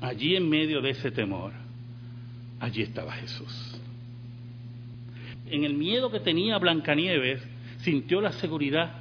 allí 0.00 0.36
en 0.36 0.48
medio 0.48 0.80
de 0.82 0.90
ese 0.90 1.10
temor, 1.10 1.52
allí 2.60 2.82
estaba 2.82 3.12
Jesús. 3.12 3.80
En 5.48 5.64
el 5.64 5.74
miedo 5.74 6.10
que 6.10 6.20
tenía 6.20 6.58
Blancanieves, 6.58 7.42
sintió 7.78 8.20
la 8.20 8.32
seguridad 8.32 8.94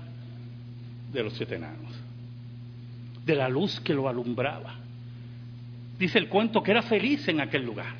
de 1.11 1.23
los 1.23 1.33
siete 1.33 1.55
enanos, 1.55 1.84
de 3.25 3.35
la 3.35 3.49
luz 3.49 3.79
que 3.79 3.93
lo 3.93 4.07
alumbraba. 4.07 4.75
Dice 5.97 6.19
el 6.19 6.29
cuento 6.29 6.61
que 6.61 6.71
era 6.71 6.83
feliz 6.83 7.27
en 7.27 7.41
aquel 7.41 7.65
lugar. 7.65 7.95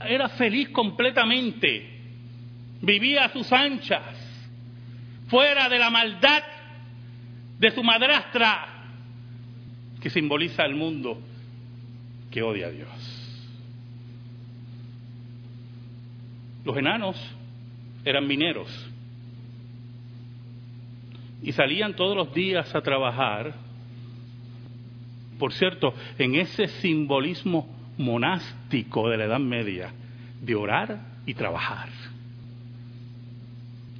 Era 0.00 0.28
feliz 0.30 0.68
completamente. 0.68 1.98
Vivía 2.80 3.24
a 3.24 3.32
sus 3.32 3.52
anchas, 3.52 4.14
fuera 5.28 5.68
de 5.68 5.78
la 5.78 5.90
maldad 5.90 6.42
de 7.58 7.70
su 7.72 7.82
madrastra, 7.82 8.68
que 10.00 10.10
simboliza 10.10 10.64
el 10.64 10.76
mundo 10.76 11.20
que 12.30 12.42
odia 12.42 12.66
a 12.66 12.70
Dios. 12.70 12.88
Los 16.64 16.76
enanos 16.76 17.16
eran 18.04 18.26
mineros 18.28 18.68
y 21.42 21.52
salían 21.52 21.94
todos 21.94 22.16
los 22.16 22.34
días 22.34 22.74
a 22.74 22.80
trabajar. 22.80 23.54
Por 25.38 25.52
cierto, 25.52 25.94
en 26.18 26.34
ese 26.34 26.66
simbolismo 26.66 27.68
monástico 27.96 29.08
de 29.08 29.16
la 29.16 29.24
Edad 29.24 29.40
Media, 29.40 29.92
de 30.40 30.54
orar 30.54 30.98
y 31.26 31.34
trabajar. 31.34 31.88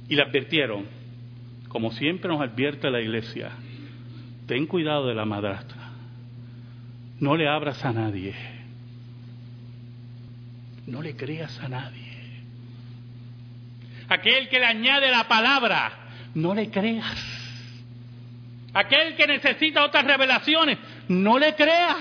Y 0.07 0.15
le 0.15 0.23
advirtieron, 0.23 0.85
como 1.67 1.91
siempre 1.91 2.29
nos 2.29 2.41
advierte 2.41 2.89
la 2.89 3.01
iglesia, 3.01 3.51
ten 4.47 4.65
cuidado 4.65 5.07
de 5.07 5.15
la 5.15 5.25
madrastra, 5.25 5.91
no 7.19 7.35
le 7.37 7.47
abras 7.47 7.85
a 7.85 7.93
nadie, 7.93 8.33
no 10.87 11.01
le 11.01 11.15
creas 11.15 11.59
a 11.61 11.69
nadie. 11.69 12.09
Aquel 14.07 14.49
que 14.49 14.59
le 14.59 14.65
añade 14.65 15.11
la 15.11 15.27
palabra, 15.27 16.08
no 16.41 16.53
le 16.53 16.69
creas. 16.69 17.17
Aquel 18.73 19.15
que 19.15 19.27
necesita 19.27 19.83
otras 19.83 20.05
revelaciones, 20.05 20.77
no 21.07 21.39
le 21.39 21.55
creas. 21.55 21.97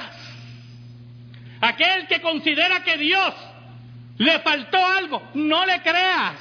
Aquel 1.61 2.07
que 2.07 2.21
considera 2.21 2.83
que 2.85 2.97
Dios 2.99 3.35
le 4.19 4.39
faltó 4.41 4.79
algo, 4.85 5.23
no 5.35 5.65
le 5.67 5.81
creas. 5.83 6.35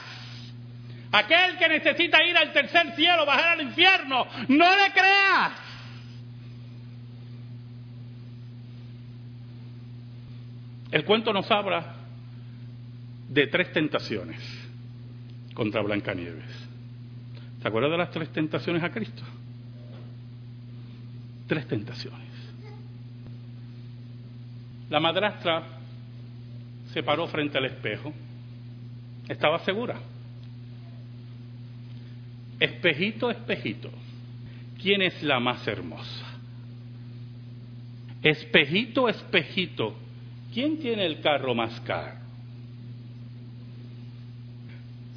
Aquel 1.11 1.57
que 1.57 1.69
necesita 1.69 2.23
ir 2.23 2.37
al 2.37 2.51
tercer 2.51 2.93
cielo, 2.95 3.25
bajar 3.25 3.53
al 3.53 3.61
infierno, 3.61 4.27
no 4.49 4.65
le 4.75 4.91
creas. 4.91 5.51
El 10.91 11.03
cuento 11.05 11.33
nos 11.33 11.49
habla 11.51 11.95
de 13.29 13.47
tres 13.47 13.71
tentaciones 13.73 14.39
contra 15.53 15.81
Blancanieves. 15.81 16.66
¿Se 17.61 17.67
acuerda 17.67 17.89
de 17.89 17.97
las 17.97 18.11
tres 18.11 18.29
tentaciones 18.29 18.83
a 18.83 18.91
Cristo? 18.91 19.23
Tres 21.47 21.67
tentaciones. 21.67 22.27
La 24.89 24.99
madrastra 24.99 25.63
se 26.93 27.03
paró 27.03 27.27
frente 27.27 27.57
al 27.57 27.65
espejo. 27.65 28.13
Estaba 29.27 29.59
segura. 29.59 29.99
Espejito, 32.59 33.29
espejito, 33.29 33.91
¿quién 34.81 35.03
es 35.03 35.21
la 35.21 35.39
más 35.39 35.67
hermosa? 35.67 36.25
Espejito, 38.23 39.07
espejito, 39.07 39.95
¿quién 40.51 40.79
tiene 40.79 41.05
el 41.05 41.21
carro 41.21 41.53
más 41.53 41.79
caro? 41.81 42.17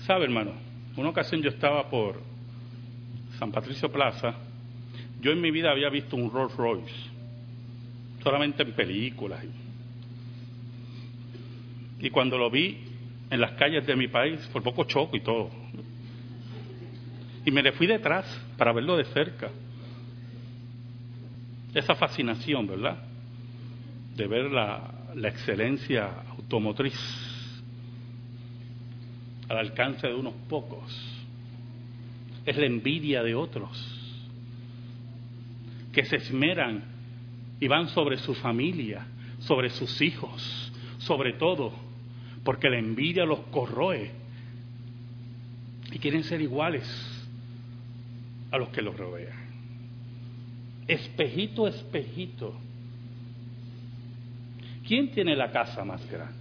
¿Sabe, 0.06 0.24
hermano? 0.24 0.52
Una 0.96 1.08
ocasión 1.08 1.40
yo 1.40 1.48
estaba 1.48 1.88
por 1.88 2.29
San 3.40 3.50
Patricio 3.50 3.90
Plaza, 3.90 4.34
yo 5.22 5.32
en 5.32 5.40
mi 5.40 5.50
vida 5.50 5.70
había 5.70 5.88
visto 5.88 6.14
un 6.14 6.30
Rolls 6.30 6.54
Royce, 6.56 6.94
solamente 8.22 8.62
en 8.62 8.72
películas. 8.72 9.42
Y 12.00 12.10
cuando 12.10 12.36
lo 12.36 12.50
vi 12.50 12.76
en 13.30 13.40
las 13.40 13.52
calles 13.52 13.86
de 13.86 13.96
mi 13.96 14.08
país, 14.08 14.38
por 14.52 14.62
poco 14.62 14.84
choco 14.84 15.16
y 15.16 15.20
todo. 15.20 15.50
Y 17.46 17.50
me 17.50 17.62
le 17.62 17.72
fui 17.72 17.86
detrás 17.86 18.26
para 18.58 18.74
verlo 18.74 18.98
de 18.98 19.06
cerca. 19.06 19.48
Esa 21.72 21.94
fascinación, 21.94 22.66
¿verdad? 22.66 22.98
De 24.16 24.26
ver 24.26 24.50
la, 24.50 24.82
la 25.14 25.28
excelencia 25.28 26.10
automotriz 26.36 26.94
al 29.48 29.56
alcance 29.56 30.06
de 30.06 30.14
unos 30.14 30.34
pocos 30.46 31.19
es 32.44 32.56
la 32.56 32.66
envidia 32.66 33.22
de 33.22 33.34
otros, 33.34 33.96
que 35.92 36.04
se 36.04 36.16
esmeran 36.16 36.84
y 37.60 37.68
van 37.68 37.88
sobre 37.88 38.16
su 38.18 38.34
familia, 38.34 39.06
sobre 39.40 39.70
sus 39.70 40.00
hijos, 40.00 40.72
sobre 40.98 41.34
todo, 41.34 41.72
porque 42.44 42.70
la 42.70 42.78
envidia 42.78 43.24
los 43.24 43.40
corroe 43.50 44.10
y 45.92 45.98
quieren 45.98 46.24
ser 46.24 46.40
iguales 46.40 46.86
a 48.50 48.58
los 48.58 48.68
que 48.70 48.82
los 48.82 48.96
rodean. 48.96 49.38
Espejito, 50.86 51.68
espejito. 51.68 52.54
¿Quién 54.86 55.10
tiene 55.12 55.36
la 55.36 55.52
casa 55.52 55.84
más 55.84 56.04
grande? 56.10 56.40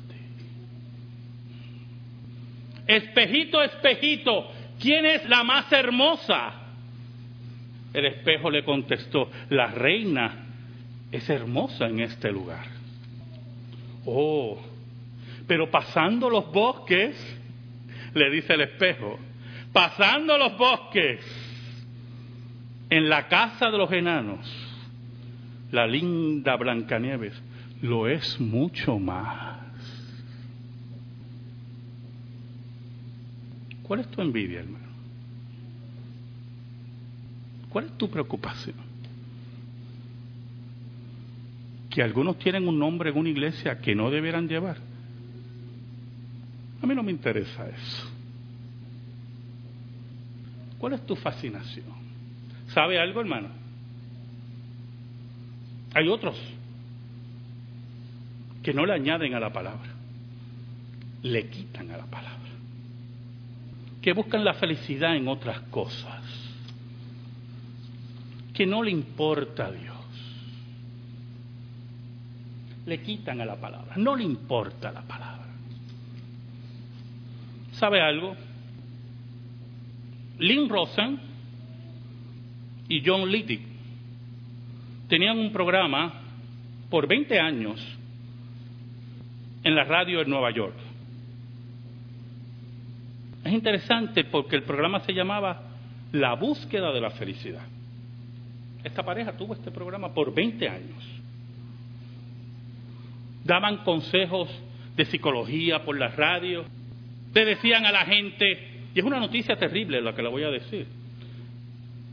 Espejito, 2.87 3.61
espejito, 3.61 4.51
¿quién 4.79 5.05
es 5.05 5.27
la 5.27 5.43
más 5.43 5.71
hermosa? 5.71 6.53
El 7.93 8.05
espejo 8.05 8.49
le 8.49 8.63
contestó, 8.63 9.29
la 9.49 9.67
reina 9.67 10.45
es 11.11 11.29
hermosa 11.29 11.87
en 11.87 12.01
este 12.01 12.31
lugar. 12.31 12.65
Oh, 14.05 14.59
pero 15.47 15.69
pasando 15.69 16.29
los 16.29 16.51
bosques, 16.51 17.15
le 18.13 18.29
dice 18.29 18.53
el 18.53 18.61
espejo, 18.61 19.19
pasando 19.73 20.37
los 20.37 20.57
bosques, 20.57 21.19
en 22.89 23.07
la 23.07 23.27
casa 23.27 23.69
de 23.69 23.77
los 23.77 23.91
enanos, 23.91 24.39
la 25.71 25.85
linda 25.85 26.55
Blancanieves 26.55 27.39
lo 27.81 28.07
es 28.07 28.39
mucho 28.39 28.97
más. 28.97 29.48
¿Cuál 33.89 34.01
es 34.01 34.11
tu 34.11 34.21
envidia, 34.21 34.59
hermano? 34.59 34.85
¿Cuál 37.69 37.85
es 37.85 37.97
tu 37.97 38.07
preocupación? 38.07 38.75
Que 41.89 42.03
algunos 42.03 42.37
tienen 42.37 42.67
un 42.67 42.77
nombre 42.77 43.09
en 43.09 43.17
una 43.17 43.29
iglesia 43.29 43.81
que 43.81 43.95
no 43.95 44.11
debieran 44.11 44.47
llevar. 44.47 44.77
A 46.83 46.85
mí 46.85 46.93
no 46.93 47.01
me 47.01 47.11
interesa 47.11 47.67
eso. 47.67 48.11
¿Cuál 50.77 50.93
es 50.93 51.03
tu 51.07 51.15
fascinación? 51.15 51.87
¿Sabe 52.67 52.99
algo, 52.99 53.21
hermano? 53.21 53.49
Hay 55.95 56.07
otros 56.07 56.39
que 58.61 58.71
no 58.71 58.85
le 58.85 58.93
añaden 58.93 59.33
a 59.33 59.39
la 59.39 59.51
palabra, 59.51 59.89
le 61.23 61.49
quitan 61.49 61.89
a 61.89 61.97
la 61.97 62.05
palabra 62.05 62.48
que 64.01 64.13
buscan 64.13 64.45
la 64.45 64.53
felicidad 64.53 65.15
en 65.15 65.27
otras 65.27 65.59
cosas, 65.69 66.23
que 68.53 68.65
no 68.65 68.83
le 68.83 68.91
importa 68.91 69.67
a 69.67 69.71
Dios. 69.71 69.95
Le 72.85 73.01
quitan 73.01 73.41
a 73.41 73.45
la 73.45 73.55
palabra, 73.55 73.95
no 73.97 74.15
le 74.15 74.23
importa 74.23 74.91
la 74.91 75.01
palabra. 75.01 75.47
¿Sabe 77.73 78.01
algo? 78.01 78.35
Lynn 80.39 80.69
Rosen 80.69 81.19
y 82.87 83.03
John 83.05 83.29
Littig 83.29 83.61
tenían 85.07 85.37
un 85.37 85.51
programa 85.51 86.13
por 86.89 87.07
20 87.07 87.39
años 87.39 87.79
en 89.63 89.75
la 89.75 89.83
radio 89.83 90.21
en 90.21 90.29
Nueva 90.29 90.51
York. 90.51 90.88
Es 93.49 93.55
interesante 93.55 94.25
porque 94.25 94.57
el 94.57 94.61
programa 94.61 94.99
se 94.99 95.11
llamaba 95.11 95.63
La 96.11 96.35
búsqueda 96.35 96.93
de 96.93 97.01
la 97.01 97.09
felicidad. 97.09 97.63
Esta 98.83 99.01
pareja 99.01 99.31
tuvo 99.35 99.55
este 99.55 99.71
programa 99.71 100.13
por 100.13 100.31
20 100.31 100.69
años. 100.69 101.03
Daban 103.43 103.77
consejos 103.77 104.49
de 104.95 105.03
psicología 105.05 105.83
por 105.83 105.97
la 105.97 106.09
radio. 106.09 106.63
Le 107.33 107.43
decían 107.43 107.87
a 107.87 107.91
la 107.91 108.05
gente, 108.05 108.85
y 108.93 108.99
es 108.99 109.03
una 109.03 109.19
noticia 109.19 109.55
terrible 109.55 109.99
la 109.99 110.13
que 110.13 110.21
le 110.21 110.29
voy 110.29 110.43
a 110.43 110.51
decir, 110.51 110.85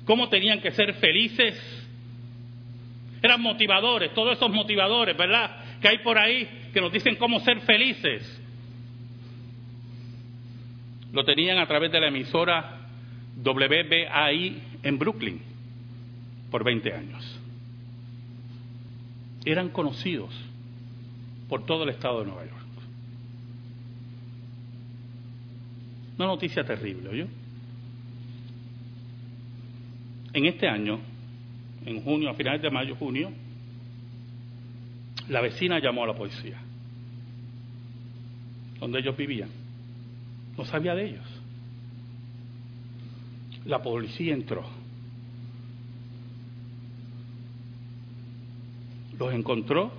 cómo 0.07 0.31
tenían 0.31 0.62
que 0.62 0.70
ser 0.70 0.94
felices. 0.94 1.55
Eran 3.22 3.42
motivadores, 3.42 4.14
todos 4.14 4.38
esos 4.38 4.51
motivadores, 4.51 5.14
¿verdad? 5.14 5.81
Que 5.83 5.88
hay 5.88 5.99
por 5.99 6.16
ahí 6.16 6.70
que 6.72 6.81
nos 6.81 6.90
dicen 6.90 7.16
cómo 7.16 7.40
ser 7.40 7.61
felices. 7.61 8.42
Lo 11.12 11.25
tenían 11.25 11.59
a 11.59 11.66
través 11.66 11.92
de 11.92 12.01
la 12.01 12.09
emisora 12.09 12.88
WBAI 13.42 14.62
en 14.83 14.99
Brooklyn 14.99 15.40
por 16.51 16.64
20 16.64 16.92
años. 16.92 17.40
Eran 19.45 19.69
conocidos 19.69 20.35
por 21.49 21.64
todo 21.64 21.85
el 21.85 21.90
estado 21.90 22.21
de 22.21 22.27
Nueva 22.27 22.45
York. 22.45 22.57
Una 26.19 26.27
noticia 26.27 26.64
terrible, 26.64 27.16
¿yo? 27.16 27.27
En 30.33 30.47
este 30.47 30.66
año, 30.66 30.99
en 31.85 32.03
junio, 32.03 32.31
a 32.31 32.35
finales 32.35 32.62
de 32.62 32.71
mayo, 32.71 32.97
junio, 32.97 33.31
la 35.29 35.40
vecina 35.40 35.79
llamó 35.79 36.05
a 36.05 36.09
la 36.09 36.14
policía, 36.14 36.59
donde 38.81 39.01
ellos 39.01 39.16
vivían. 39.16 39.65
No 40.57 40.64
sabía 40.64 40.95
de 40.95 41.11
ellos. 41.11 41.27
La 43.64 43.83
policía 43.83 44.33
entró. 44.33 44.64
Los 49.19 49.33
encontró 49.35 49.92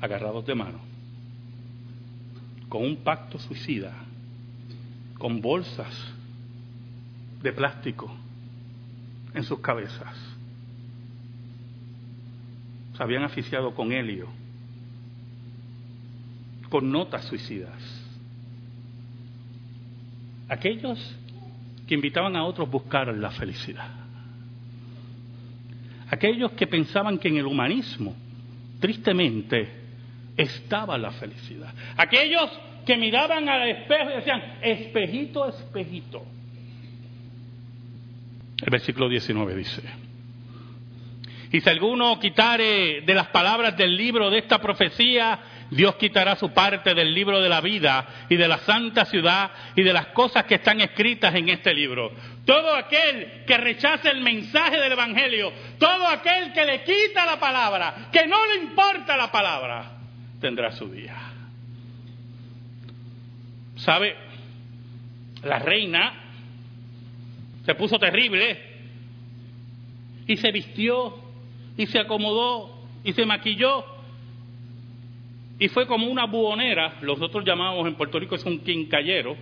agarrados 0.00 0.44
de 0.46 0.54
mano, 0.54 0.78
con 2.68 2.82
un 2.84 2.96
pacto 2.96 3.38
suicida, 3.38 3.94
con 5.18 5.40
bolsas 5.40 5.94
de 7.42 7.52
plástico 7.52 8.14
en 9.32 9.42
sus 9.44 9.60
cabezas. 9.60 10.16
Se 12.96 13.02
habían 13.02 13.24
asfixiado 13.24 13.74
con 13.74 13.92
helio, 13.92 14.28
con 16.68 16.90
notas 16.90 17.24
suicidas. 17.24 18.03
Aquellos 20.54 21.16
que 21.84 21.96
invitaban 21.96 22.36
a 22.36 22.44
otros 22.44 22.68
a 22.68 22.70
buscar 22.70 23.08
la 23.08 23.32
felicidad. 23.32 23.88
Aquellos 26.08 26.52
que 26.52 26.68
pensaban 26.68 27.18
que 27.18 27.26
en 27.26 27.38
el 27.38 27.46
humanismo, 27.46 28.14
tristemente, 28.78 29.68
estaba 30.36 30.96
la 30.96 31.10
felicidad. 31.10 31.74
Aquellos 31.96 32.48
que 32.86 32.96
miraban 32.96 33.48
al 33.48 33.68
espejo 33.68 34.10
y 34.10 34.14
decían, 34.14 34.58
espejito, 34.62 35.48
espejito, 35.48 36.24
el 38.62 38.70
versículo 38.70 39.08
19 39.08 39.56
dice, 39.56 39.82
y 41.52 41.60
si 41.60 41.68
alguno 41.68 42.18
quitare 42.18 43.02
de 43.02 43.14
las 43.14 43.28
palabras 43.28 43.76
del 43.76 43.96
libro 43.96 44.30
de 44.30 44.38
esta 44.38 44.60
profecía, 44.60 45.38
Dios 45.70 45.96
quitará 45.96 46.36
su 46.36 46.52
parte 46.52 46.94
del 46.94 47.12
libro 47.12 47.40
de 47.40 47.48
la 47.48 47.60
vida 47.60 48.26
y 48.28 48.36
de 48.36 48.48
la 48.48 48.58
santa 48.58 49.04
ciudad 49.04 49.50
y 49.74 49.82
de 49.82 49.92
las 49.92 50.08
cosas 50.08 50.44
que 50.44 50.56
están 50.56 50.80
escritas 50.80 51.34
en 51.34 51.48
este 51.48 51.74
libro. 51.74 52.12
Todo 52.44 52.74
aquel 52.74 53.44
que 53.46 53.56
rechace 53.56 54.10
el 54.10 54.20
mensaje 54.20 54.78
del 54.78 54.92
Evangelio, 54.92 55.52
todo 55.78 56.06
aquel 56.06 56.52
que 56.52 56.64
le 56.64 56.84
quita 56.84 57.26
la 57.26 57.38
palabra, 57.38 58.08
que 58.12 58.26
no 58.26 58.46
le 58.46 58.62
importa 58.62 59.16
la 59.16 59.32
palabra, 59.32 59.92
tendrá 60.40 60.72
su 60.72 60.88
día. 60.90 61.16
¿Sabe? 63.76 64.16
La 65.42 65.58
reina 65.58 66.14
se 67.64 67.74
puso 67.74 67.98
terrible 67.98 68.74
y 70.26 70.36
se 70.36 70.52
vistió 70.52 71.23
y 71.76 71.86
se 71.86 71.98
acomodó 71.98 72.70
y 73.02 73.12
se 73.12 73.26
maquilló 73.26 73.84
y 75.58 75.68
fue 75.68 75.86
como 75.86 76.06
una 76.06 76.26
buhonera, 76.26 76.98
nosotros 77.02 77.44
llamamos 77.44 77.86
en 77.86 77.94
Puerto 77.94 78.18
Rico 78.18 78.34
es 78.34 78.44
un 78.44 78.58
quincallero, 78.60 79.36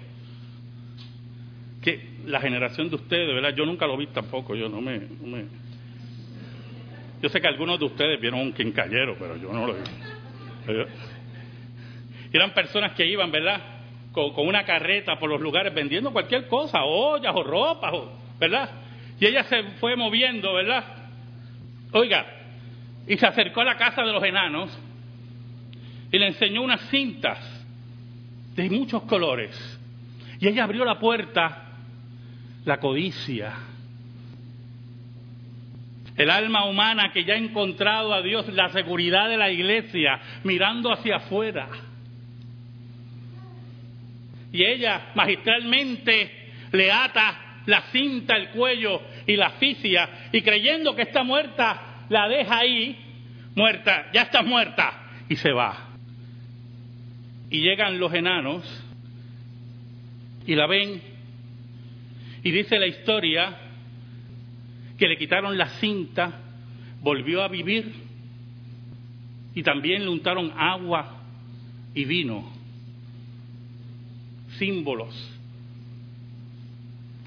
que 1.80 2.12
la 2.26 2.40
generación 2.40 2.90
de 2.90 2.96
ustedes, 2.96 3.34
¿verdad? 3.34 3.54
Yo 3.56 3.64
nunca 3.66 3.86
lo 3.86 3.96
vi 3.96 4.06
tampoco, 4.08 4.54
yo 4.54 4.68
no 4.68 4.80
me, 4.80 5.00
Yo 7.20 7.28
sé 7.28 7.40
que 7.40 7.48
algunos 7.48 7.78
de 7.78 7.86
ustedes 7.86 8.20
vieron 8.20 8.40
un 8.40 8.52
quincallero, 8.52 9.16
pero 9.18 9.36
yo 9.36 9.52
no 9.52 9.66
lo 9.66 9.74
vi. 9.74 9.80
Eran 12.32 12.54
personas 12.54 12.92
que 12.92 13.06
iban, 13.06 13.32
¿verdad? 13.32 13.60
con, 14.12 14.46
una 14.46 14.64
carreta 14.64 15.18
por 15.18 15.30
los 15.30 15.40
lugares 15.40 15.74
vendiendo 15.74 16.12
cualquier 16.12 16.46
cosa, 16.46 16.84
ollas 16.84 17.34
o 17.34 17.42
ropa, 17.42 17.90
¿verdad? 18.38 18.70
Y 19.18 19.26
ella 19.26 19.44
se 19.44 19.62
fue 19.80 19.96
moviendo, 19.96 20.52
¿verdad? 20.54 20.84
Oiga, 21.92 22.26
y 23.06 23.16
se 23.16 23.26
acercó 23.26 23.60
a 23.60 23.64
la 23.64 23.76
casa 23.76 24.02
de 24.02 24.12
los 24.12 24.22
enanos 24.22 24.70
y 26.10 26.18
le 26.18 26.28
enseñó 26.28 26.62
unas 26.62 26.80
cintas 26.90 27.38
de 28.54 28.68
muchos 28.70 29.02
colores. 29.04 29.56
Y 30.40 30.48
ella 30.48 30.64
abrió 30.64 30.84
la 30.84 30.98
puerta, 30.98 31.68
la 32.64 32.78
codicia. 32.78 33.52
El 36.16 36.30
alma 36.30 36.66
humana 36.66 37.10
que 37.12 37.24
ya 37.24 37.34
ha 37.34 37.38
encontrado 37.38 38.12
a 38.12 38.22
Dios, 38.22 38.48
la 38.52 38.68
seguridad 38.70 39.28
de 39.28 39.36
la 39.36 39.50
iglesia, 39.50 40.20
mirando 40.44 40.92
hacia 40.92 41.16
afuera 41.16 41.68
y 44.52 44.64
ella 44.64 45.12
magistralmente 45.14 46.50
le 46.72 46.92
ata 46.92 47.62
la 47.66 47.82
cinta 47.90 48.34
al 48.34 48.50
cuello 48.50 49.00
y 49.32 49.36
la 49.36 49.46
asfixia 49.46 50.28
y 50.30 50.42
creyendo 50.42 50.94
que 50.94 51.02
está 51.02 51.22
muerta, 51.22 52.04
la 52.10 52.28
deja 52.28 52.58
ahí, 52.58 52.96
muerta, 53.54 54.10
ya 54.12 54.22
está 54.22 54.42
muerta 54.42 54.92
y 55.26 55.36
se 55.36 55.52
va. 55.52 55.88
Y 57.50 57.60
llegan 57.62 57.98
los 57.98 58.12
enanos 58.12 58.62
y 60.46 60.54
la 60.54 60.66
ven 60.66 61.00
y 62.42 62.50
dice 62.50 62.78
la 62.78 62.86
historia 62.86 63.56
que 64.98 65.08
le 65.08 65.16
quitaron 65.16 65.56
la 65.56 65.68
cinta, 65.80 66.40
volvió 67.00 67.42
a 67.42 67.48
vivir 67.48 67.90
y 69.54 69.62
también 69.62 70.02
le 70.02 70.10
untaron 70.10 70.52
agua 70.56 71.22
y 71.94 72.04
vino 72.04 72.52
símbolos, 74.58 75.14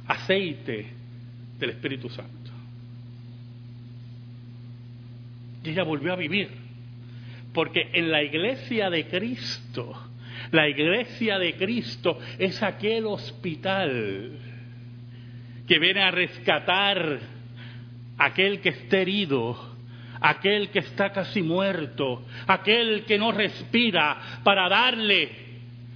aceite 0.08 0.95
del 1.60 1.72
Espíritu 1.72 2.10
Santo. 2.10 2.52
Y 5.64 5.70
ella 5.70 5.84
volvió 5.84 6.14
a 6.14 6.16
vivir, 6.16 6.50
porque 7.54 7.90
en 7.94 8.12
la 8.12 8.24
iglesia 8.24 8.90
de 8.90 9.08
Cristo, 9.08 9.94
la 10.52 10.68
iglesia 10.68 11.40
de 11.40 11.56
Cristo 11.56 12.20
es 12.38 12.62
aquel 12.62 13.06
hospital 13.06 14.40
que 15.68 15.80
viene 15.80 16.02
a 16.02 16.12
rescatar 16.12 17.20
aquel 18.18 18.62
que 18.62 18.70
está 18.70 19.00
herido, 19.00 19.76
aquel 20.22 20.70
que 20.70 20.80
está 20.80 21.12
casi 21.12 21.42
muerto, 21.42 22.24
aquel 22.46 23.06
que 23.06 23.18
no 23.18 23.32
respira, 23.32 24.42
para 24.44 24.70
darle 24.70 25.30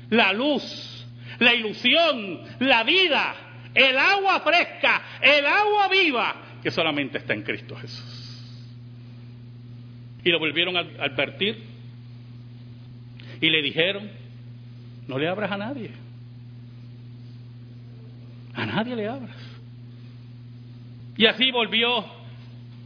la 0.10 0.34
luz 0.34 1.00
la 1.40 1.54
ilusión, 1.54 2.42
la 2.60 2.84
vida, 2.84 3.36
el 3.74 3.98
agua 3.98 4.40
fresca, 4.42 5.02
el 5.22 5.46
agua 5.46 5.88
viva, 5.90 6.36
que 6.62 6.72
solamente 6.72 7.18
está 7.18 7.34
en 7.34 7.44
Cristo 7.44 7.76
Jesús. 7.76 8.26
Y 10.24 10.30
lo 10.30 10.40
volvieron 10.40 10.76
a 10.76 10.82
advertir 11.04 11.64
y 13.42 13.50
le 13.50 13.62
dijeron, 13.62 14.10
no 15.08 15.18
le 15.18 15.28
abras 15.28 15.52
a 15.52 15.58
nadie. 15.58 15.92
A 18.54 18.66
nadie 18.66 18.96
le 18.96 19.08
abras. 19.08 19.38
Y 21.16 21.26
así 21.26 21.52
volvió 21.52 22.06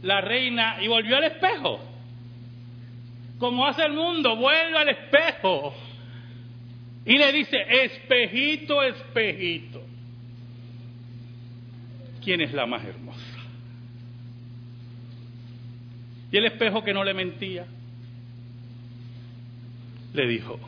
la 0.02 0.20
reina 0.20 0.82
y 0.82 0.88
volvió 0.88 1.16
al 1.16 1.24
espejo. 1.24 1.80
Como 3.38 3.66
hace 3.66 3.82
el 3.82 3.92
mundo, 3.92 4.36
vuelve 4.36 4.78
al 4.78 4.88
espejo 4.88 5.74
Y 7.04 7.18
le 7.18 7.32
dice, 7.32 7.56
espejito, 7.84 8.82
espejito. 8.82 9.83
¿Quién 12.24 12.40
es 12.40 12.52
la 12.52 12.66
más 12.66 12.84
hermosa? 12.84 13.20
Y 16.32 16.36
el 16.38 16.46
espejo 16.46 16.82
que 16.82 16.94
no 16.94 17.04
le 17.04 17.14
mentía, 17.14 17.66
le 20.14 20.26
dijo, 20.26 20.58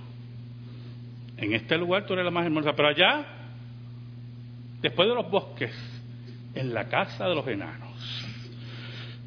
en 1.39 1.55
este 1.55 1.79
lugar 1.79 2.07
tú 2.07 2.13
eres 2.13 2.25
la 2.25 2.31
más 2.31 2.45
hermosa, 2.45 2.75
pero 2.77 2.89
allá, 2.89 3.25
después 4.83 5.09
de 5.09 5.15
los 5.15 5.31
bosques, 5.31 5.73
en 6.55 6.73
la 6.73 6.89
casa 6.89 7.27
de 7.27 7.35
los 7.35 7.47
enanos. 7.49 7.97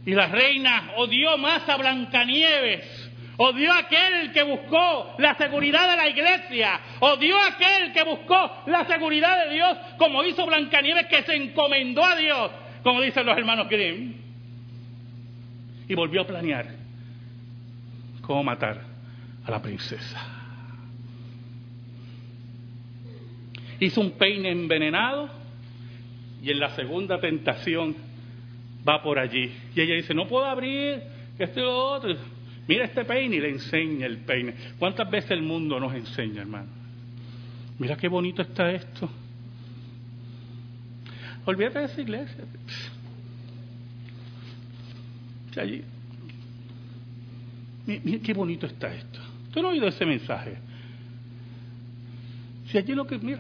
Y 0.06 0.12
la 0.12 0.28
reina 0.28 0.92
odió 0.98 1.38
más 1.38 1.68
a 1.68 1.78
Blancanieves 1.78 3.10
odió 3.42 3.74
aquel 3.74 4.34
que 4.34 4.44
buscó 4.44 5.16
la 5.18 5.34
seguridad 5.36 5.90
de 5.90 5.96
la 5.96 6.10
iglesia, 6.10 6.80
odió 7.00 7.36
aquel 7.42 7.92
que 7.94 8.04
buscó 8.04 8.64
la 8.68 8.86
seguridad 8.86 9.46
de 9.46 9.56
Dios, 9.56 9.78
como 9.98 10.24
hizo 10.24 10.46
Blancanieves 10.46 11.08
que 11.08 11.24
se 11.24 11.36
encomendó 11.36 12.04
a 12.04 12.16
Dios, 12.16 12.52
como 12.84 13.02
dicen 13.02 13.26
los 13.26 13.38
hermanos 13.38 13.68
Grimm, 13.70 14.14
y 15.88 15.96
volvió 15.96 16.22
a 16.22 16.28
planear 16.28 16.68
cómo 18.22 18.44
matar 18.44 18.82
a 19.44 19.52
la 19.52 19.62
princesa. 19.62 20.36
Hizo 23.80 24.02
un 24.02 24.12
peine 24.12 24.52
envenenado 24.52 25.30
y 26.44 26.52
en 26.52 26.60
la 26.60 26.70
segunda 26.76 27.20
tentación 27.20 27.96
va 28.88 29.02
por 29.02 29.18
allí. 29.18 29.52
Y 29.76 29.82
ella 29.82 29.96
dice, 29.96 30.14
no 30.14 30.28
puedo 30.28 30.46
abrir, 30.46 31.02
este 31.40 31.62
lo 31.62 31.76
otro. 31.76 32.16
Mira 32.68 32.86
este 32.86 33.04
peine 33.06 33.38
y 33.38 33.40
le 33.40 33.50
enseña 33.50 34.06
el 34.06 34.20
peine. 34.20 34.54
¿Cuántas 34.78 35.10
veces 35.10 35.32
el 35.32 35.42
mundo 35.42 35.80
nos 35.80 35.96
enseña, 35.96 36.42
hermano? 36.42 36.79
Mira 37.80 37.96
qué 37.96 38.10
bonito 38.10 38.42
está 38.42 38.72
esto. 38.72 39.10
Olvídate 41.46 41.80
de 41.80 41.86
esa 41.86 42.02
iglesia. 42.02 42.44
Allí. 45.58 45.84
Mira, 47.86 48.20
qué 48.24 48.34
bonito 48.34 48.66
está 48.66 48.94
esto. 48.94 49.20
¿Tú 49.52 49.62
no 49.62 49.70
has 49.70 49.74
oído 49.74 49.88
ese 49.88 50.06
mensaje? 50.06 50.58
Si 52.68 52.78
allí 52.78 52.94
lo 52.94 53.08
que. 53.08 53.18
Mira, 53.18 53.40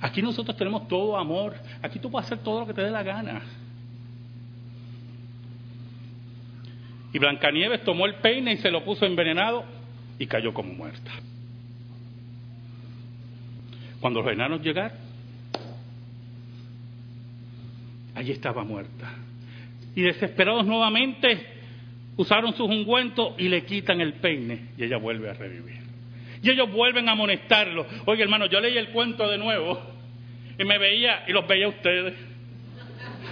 aquí 0.00 0.22
nosotros 0.22 0.56
tenemos 0.56 0.88
todo 0.88 1.16
amor. 1.16 1.54
Aquí 1.82 1.98
tú 1.98 2.10
puedes 2.10 2.26
hacer 2.26 2.38
todo 2.42 2.60
lo 2.60 2.66
que 2.66 2.74
te 2.74 2.82
dé 2.82 2.90
la 2.90 3.02
gana. 3.02 3.42
Y 7.12 7.18
Blancanieves 7.18 7.84
tomó 7.84 8.06
el 8.06 8.16
peine 8.16 8.54
y 8.54 8.56
se 8.56 8.70
lo 8.70 8.84
puso 8.84 9.06
envenenado 9.06 9.64
y 10.18 10.26
cayó 10.26 10.52
como 10.52 10.72
muerta. 10.74 11.12
Cuando 14.04 14.20
los 14.20 14.30
enanos 14.34 14.60
llegaron, 14.60 14.98
allí 18.14 18.32
estaba 18.32 18.62
muerta. 18.62 19.14
Y 19.96 20.02
desesperados 20.02 20.66
nuevamente 20.66 21.40
usaron 22.14 22.54
sus 22.54 22.68
ungüentos 22.68 23.32
y 23.38 23.48
le 23.48 23.64
quitan 23.64 24.02
el 24.02 24.12
peine 24.12 24.72
y 24.76 24.84
ella 24.84 24.98
vuelve 24.98 25.30
a 25.30 25.32
revivir. 25.32 25.80
Y 26.42 26.50
ellos 26.50 26.70
vuelven 26.70 27.08
a 27.08 27.12
amonestarlo. 27.12 27.86
Oye, 28.04 28.22
hermano, 28.22 28.44
yo 28.44 28.60
leí 28.60 28.76
el 28.76 28.90
cuento 28.90 29.26
de 29.26 29.38
nuevo 29.38 29.80
y 30.58 30.64
me 30.64 30.76
veía 30.76 31.24
y 31.26 31.32
los 31.32 31.48
veía 31.48 31.64
a 31.64 31.70
ustedes. 31.70 32.12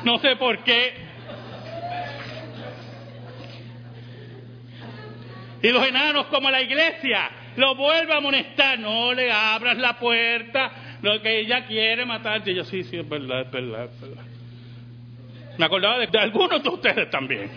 No 0.07 0.21
sé 0.21 0.37
por 0.37 0.65
qué 0.65 0.95
Y 5.63 5.69
los 5.71 5.87
enanos, 5.87 6.27
como 6.27 6.51
la 6.51 6.61
iglesia, 6.61 7.31
lo 7.57 7.75
vuelve 7.75 8.13
a 8.13 8.19
amonestar. 8.19 8.79
No 8.79 9.13
le 9.13 9.31
abras 9.31 9.79
la 9.79 9.99
puerta, 9.99 10.99
lo 11.03 11.21
que 11.21 11.41
ella 11.41 11.67
quiere 11.67 12.05
matarte. 12.05 12.53
Y 12.53 12.55
yo, 12.57 12.65
sí, 12.65 12.85
sí, 12.85 12.97
es 12.97 13.09
verdad, 13.09 13.43
es 13.43 13.51
verdad, 13.51 13.85
es 13.85 14.01
verdad. 14.01 14.25
Me 15.59 15.65
acordaba 15.65 15.99
de, 15.99 16.07
de 16.07 16.19
algunos 16.19 16.63
de 16.63 16.69
ustedes 16.69 17.11
también. 17.11 17.51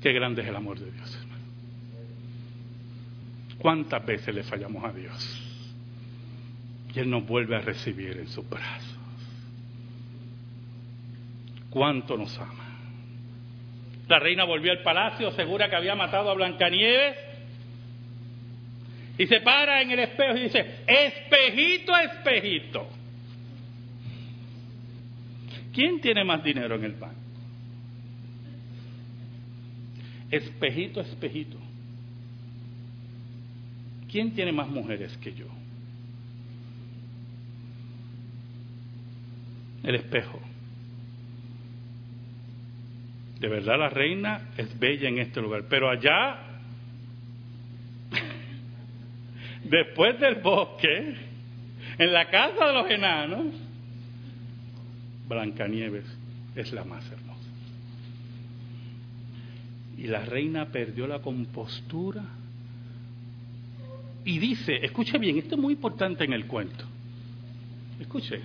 Qué 0.00 0.12
grande 0.12 0.42
es 0.42 0.48
el 0.48 0.56
amor 0.56 0.78
de 0.80 0.90
Dios, 0.90 1.14
hermano. 1.14 1.44
¿Cuántas 3.58 4.04
veces 4.04 4.34
le 4.34 4.42
fallamos 4.42 4.84
a 4.84 4.92
Dios? 4.92 5.42
Y 6.94 6.98
Él 6.98 7.08
nos 7.08 7.24
vuelve 7.24 7.56
a 7.56 7.60
recibir 7.60 8.18
en 8.18 8.28
sus 8.28 8.48
brazos. 8.48 8.98
¿Cuánto 11.70 12.16
nos 12.16 12.36
ama? 12.38 12.61
La 14.08 14.18
reina 14.18 14.44
volvió 14.44 14.72
al 14.72 14.82
palacio, 14.82 15.30
segura 15.32 15.68
que 15.68 15.76
había 15.76 15.94
matado 15.94 16.30
a 16.30 16.34
Blancanieves. 16.34 17.16
Y 19.18 19.26
se 19.26 19.40
para 19.40 19.82
en 19.82 19.90
el 19.90 20.00
espejo 20.00 20.36
y 20.36 20.42
dice, 20.42 20.84
espejito, 20.86 21.96
espejito. 21.96 22.88
¿Quién 25.72 26.00
tiene 26.00 26.24
más 26.24 26.42
dinero 26.42 26.74
en 26.74 26.84
el 26.84 26.92
banco? 26.94 27.16
Espejito, 30.30 31.00
espejito. 31.00 31.58
¿Quién 34.10 34.34
tiene 34.34 34.52
más 34.52 34.68
mujeres 34.68 35.16
que 35.18 35.32
yo? 35.34 35.46
El 39.82 39.94
espejo. 39.94 40.40
De 43.42 43.48
verdad 43.48 43.76
la 43.76 43.88
reina 43.88 44.50
es 44.56 44.78
bella 44.78 45.08
en 45.08 45.18
este 45.18 45.40
lugar. 45.40 45.64
Pero 45.68 45.90
allá, 45.90 46.38
después 49.64 50.20
del 50.20 50.36
bosque, 50.36 51.16
en 51.98 52.12
la 52.12 52.30
casa 52.30 52.66
de 52.66 52.72
los 52.72 52.88
enanos, 52.88 53.46
Blancanieves 55.28 56.04
es 56.54 56.72
la 56.72 56.84
más 56.84 57.04
hermosa. 57.10 57.40
Y 59.98 60.06
la 60.06 60.24
reina 60.24 60.66
perdió 60.66 61.08
la 61.08 61.18
compostura 61.18 62.22
y 64.24 64.38
dice, 64.38 64.84
escuche 64.84 65.18
bien, 65.18 65.38
esto 65.38 65.56
es 65.56 65.60
muy 65.60 65.74
importante 65.74 66.22
en 66.22 66.32
el 66.32 66.46
cuento. 66.46 66.84
Escuche, 67.98 68.40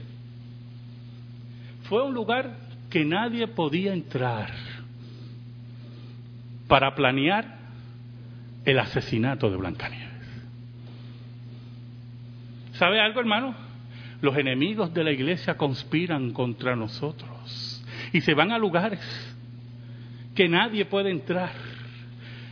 fue 1.84 2.04
un 2.04 2.16
lugar 2.16 2.58
que 2.90 3.06
nadie 3.06 3.48
podía 3.48 3.94
entrar 3.94 4.67
para 6.68 6.96
planear 6.96 7.58
el 8.66 8.80
asesinato 8.80 9.50
de 9.50 9.58
Blancanieves. 9.58 10.08
¿Sabe 12.74 13.00
algo, 13.00 13.20
hermano? 13.20 13.56
Los 14.22 14.38
enemigos 14.38 14.94
de 14.94 15.04
la 15.04 15.12
iglesia 15.12 15.56
conspiran 15.58 16.32
contra 16.34 16.76
nosotros 16.76 17.84
y 18.14 18.22
se 18.22 18.34
van 18.34 18.52
a 18.52 18.58
lugares 18.58 19.00
que 20.36 20.48
nadie 20.48 20.86
puede 20.86 21.12
entrar. 21.12 21.52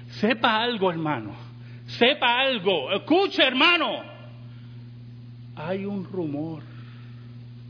Sepa 0.09 0.61
algo, 0.61 0.89
hermano. 0.89 1.35
Sepa 1.85 2.39
algo. 2.39 2.91
Escuche, 2.91 3.43
hermano. 3.43 4.01
Hay 5.55 5.85
un 5.85 6.03
rumor. 6.05 6.63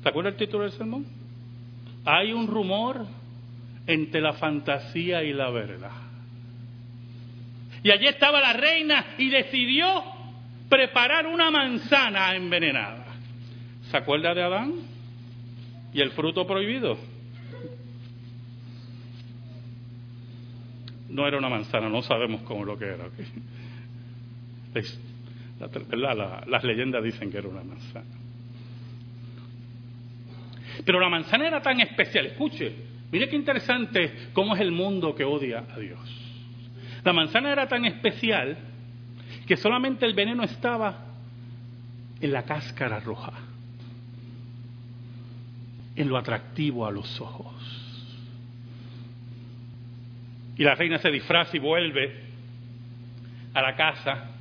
¿Se 0.02 0.10
acuerda 0.10 0.30
el 0.30 0.38
título 0.38 0.64
del 0.64 0.72
sermón? 0.72 1.06
Hay 2.06 2.32
un 2.32 2.48
rumor 2.48 3.06
entre 3.88 4.22
la 4.22 4.34
fantasía 4.34 5.24
y 5.24 5.34
la 5.34 5.50
verdad. 5.50 6.05
Y 7.86 7.92
allí 7.92 8.08
estaba 8.08 8.42
la 8.42 8.52
reina 8.52 9.14
y 9.20 9.30
decidió 9.30 10.04
preparar 10.68 11.28
una 11.28 11.52
manzana 11.52 12.36
envenenada. 12.36 13.06
¿Se 13.92 13.98
acuerda 13.98 14.34
de 14.34 14.42
Adán? 14.42 14.74
¿Y 15.94 16.02
el 16.02 16.10
fruto 16.10 16.48
prohibido? 16.48 16.98
No 21.10 21.28
era 21.28 21.38
una 21.38 21.48
manzana, 21.48 21.88
no 21.88 22.02
sabemos 22.02 22.42
cómo 22.42 22.66
lo 22.66 22.76
que 22.76 22.86
era. 22.86 23.08
las 26.48 26.64
leyendas 26.64 27.04
dicen 27.04 27.30
que 27.30 27.38
era 27.38 27.50
una 27.50 27.64
manzana. 27.64 28.16
Pero 30.84 31.00
la 31.00 31.10
manzana 31.10 31.46
era 31.46 31.62
tan 31.62 31.80
especial. 31.82 32.26
Escuche, 32.26 32.76
mire 33.12 33.30
qué 33.30 33.36
interesante 33.36 34.30
cómo 34.34 34.56
es 34.56 34.62
el 34.62 34.72
mundo 34.72 35.14
que 35.14 35.24
odia 35.24 35.66
a 35.72 35.78
Dios. 35.78 36.25
La 37.06 37.14
manzana 37.14 37.52
era 37.52 37.68
tan 37.68 37.86
especial 37.86 38.58
que 39.46 39.56
solamente 39.56 40.08
el 40.08 40.16
veneno 40.16 40.44
estaba 40.44 41.06
en 42.20 42.32
la 42.32 42.44
cáscara 42.44 43.00
roja, 43.00 43.34
en 45.96 46.10
lo 46.10 46.18
atractivo 46.18 46.86
a 46.88 46.92
los 46.92 47.22
ojos. 47.22 47.54
Y 50.58 50.64
la 50.64 50.74
reina 50.74 50.98
se 50.98 51.12
disfraza 51.12 51.56
y 51.56 51.60
vuelve 51.60 52.24
a 53.54 53.62
la 53.62 53.76
casa 53.76 54.32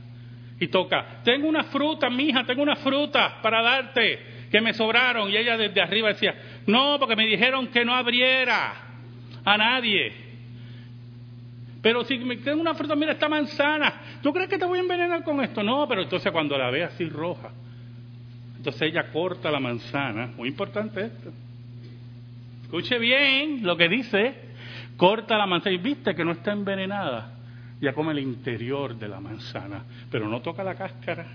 y 0.58 0.68
toca, 0.68 1.20
tengo 1.22 1.46
una 1.46 1.64
fruta, 1.64 2.08
mija, 2.08 2.44
tengo 2.44 2.62
una 2.62 2.76
fruta 2.76 3.42
para 3.42 3.60
darte 3.60 4.46
que 4.50 4.62
me 4.62 4.72
sobraron. 4.72 5.30
Y 5.30 5.36
ella 5.36 5.58
desde 5.58 5.82
arriba 5.82 6.08
decía, 6.08 6.34
no, 6.66 6.96
porque 6.98 7.14
me 7.14 7.26
dijeron 7.26 7.66
que 7.66 7.84
no 7.84 7.94
abriera 7.94 8.72
a 9.44 9.58
nadie. 9.58 10.23
Pero 11.84 12.02
si 12.02 12.16
me 12.16 12.38
tengo 12.38 12.62
una 12.62 12.74
fruta, 12.74 12.96
mira 12.96 13.12
esta 13.12 13.28
manzana, 13.28 14.00
¿tú 14.22 14.32
crees 14.32 14.48
que 14.48 14.56
te 14.56 14.64
voy 14.64 14.78
a 14.78 14.80
envenenar 14.80 15.22
con 15.22 15.44
esto? 15.44 15.62
No, 15.62 15.86
pero 15.86 16.00
entonces 16.00 16.32
cuando 16.32 16.56
la 16.56 16.70
ve 16.70 16.82
así 16.82 17.06
roja, 17.10 17.50
entonces 18.56 18.80
ella 18.80 19.12
corta 19.12 19.50
la 19.50 19.60
manzana, 19.60 20.28
muy 20.34 20.48
importante 20.48 21.04
esto. 21.04 21.30
Escuche 22.62 22.98
bien 22.98 23.66
lo 23.66 23.76
que 23.76 23.90
dice, 23.90 24.34
corta 24.96 25.36
la 25.36 25.44
manzana 25.44 25.74
y 25.74 25.78
viste 25.78 26.14
que 26.14 26.24
no 26.24 26.32
está 26.32 26.52
envenenada, 26.52 27.34
ya 27.82 27.92
come 27.92 28.12
el 28.12 28.20
interior 28.20 28.96
de 28.96 29.06
la 29.06 29.20
manzana, 29.20 29.84
pero 30.10 30.26
no 30.26 30.40
toca 30.40 30.64
la 30.64 30.76
cáscara. 30.76 31.26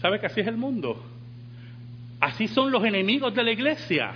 ¿Sabe 0.00 0.20
que 0.20 0.26
así 0.26 0.40
es 0.40 0.46
el 0.46 0.56
mundo? 0.56 1.04
Así 2.20 2.46
son 2.46 2.70
los 2.70 2.84
enemigos 2.84 3.34
de 3.34 3.42
la 3.42 3.50
iglesia. 3.50 4.12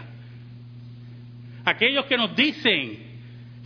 Aquellos 1.65 2.05
que 2.05 2.17
nos 2.17 2.37
dicen 2.37 3.06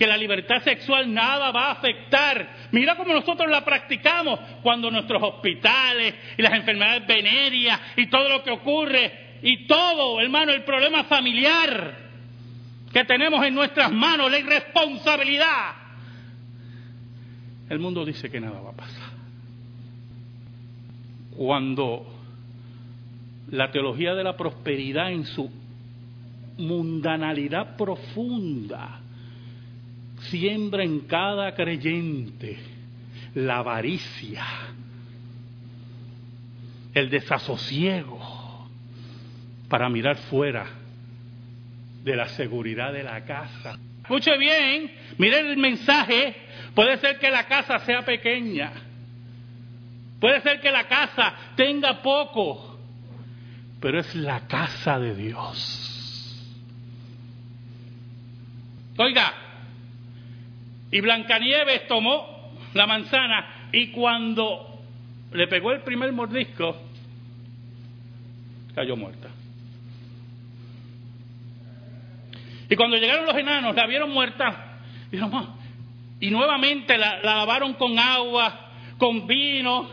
que 0.00 0.06
la 0.06 0.16
libertad 0.16 0.62
sexual 0.62 1.12
nada 1.12 1.50
va 1.50 1.66
a 1.66 1.72
afectar. 1.72 2.68
Mira 2.72 2.96
cómo 2.96 3.12
nosotros 3.12 3.50
la 3.50 3.62
practicamos 3.62 4.40
cuando 4.62 4.90
nuestros 4.90 5.22
hospitales 5.22 6.14
y 6.38 6.40
las 6.40 6.54
enfermedades 6.54 7.06
venéreas 7.06 7.78
y 7.98 8.06
todo 8.06 8.26
lo 8.30 8.42
que 8.42 8.50
ocurre 8.50 9.36
y 9.42 9.66
todo, 9.66 10.18
hermano, 10.18 10.52
el 10.52 10.64
problema 10.64 11.04
familiar 11.04 11.98
que 12.90 13.04
tenemos 13.04 13.44
en 13.44 13.54
nuestras 13.54 13.92
manos, 13.92 14.30
la 14.30 14.38
irresponsabilidad. 14.38 15.74
El 17.68 17.78
mundo 17.78 18.02
dice 18.02 18.30
que 18.30 18.40
nada 18.40 18.58
va 18.58 18.70
a 18.70 18.76
pasar. 18.76 19.10
Cuando 21.36 22.06
la 23.50 23.70
teología 23.70 24.14
de 24.14 24.24
la 24.24 24.34
prosperidad 24.34 25.12
en 25.12 25.26
su 25.26 25.50
mundanalidad 26.56 27.76
profunda 27.76 28.99
siembra 30.28 30.84
en 30.84 31.00
cada 31.00 31.54
creyente 31.54 32.58
la 33.34 33.58
avaricia, 33.58 34.44
el 36.94 37.08
desasosiego 37.10 38.68
para 39.68 39.88
mirar 39.88 40.16
fuera 40.16 40.66
de 42.02 42.16
la 42.16 42.28
seguridad 42.28 42.92
de 42.92 43.04
la 43.04 43.24
casa. 43.24 43.78
Escuche 44.02 44.36
bien, 44.38 44.90
mire 45.18 45.38
el 45.38 45.56
mensaje, 45.56 46.34
puede 46.74 46.98
ser 46.98 47.18
que 47.18 47.30
la 47.30 47.46
casa 47.46 47.78
sea 47.80 48.04
pequeña, 48.04 48.72
puede 50.18 50.40
ser 50.40 50.60
que 50.60 50.70
la 50.72 50.88
casa 50.88 51.32
tenga 51.56 52.02
poco, 52.02 52.78
pero 53.80 54.00
es 54.00 54.14
la 54.16 54.48
casa 54.48 54.98
de 54.98 55.14
Dios. 55.14 55.86
Oiga, 58.98 59.49
y 60.90 61.00
Blancanieves 61.00 61.86
tomó 61.86 62.54
la 62.74 62.86
manzana 62.86 63.68
y 63.72 63.88
cuando 63.88 64.80
le 65.32 65.46
pegó 65.46 65.72
el 65.72 65.82
primer 65.82 66.12
mordisco, 66.12 66.76
cayó 68.74 68.96
muerta. 68.96 69.28
Y 72.68 72.76
cuando 72.76 72.96
llegaron 72.96 73.26
los 73.26 73.36
enanos, 73.36 73.74
la 73.74 73.86
vieron 73.86 74.10
muerta. 74.10 74.78
Y 76.20 76.30
nuevamente 76.30 76.96
la, 76.96 77.20
lavaron 77.20 77.74
con 77.74 77.98
agua, 77.98 78.70
con 78.98 79.26
vino, 79.26 79.88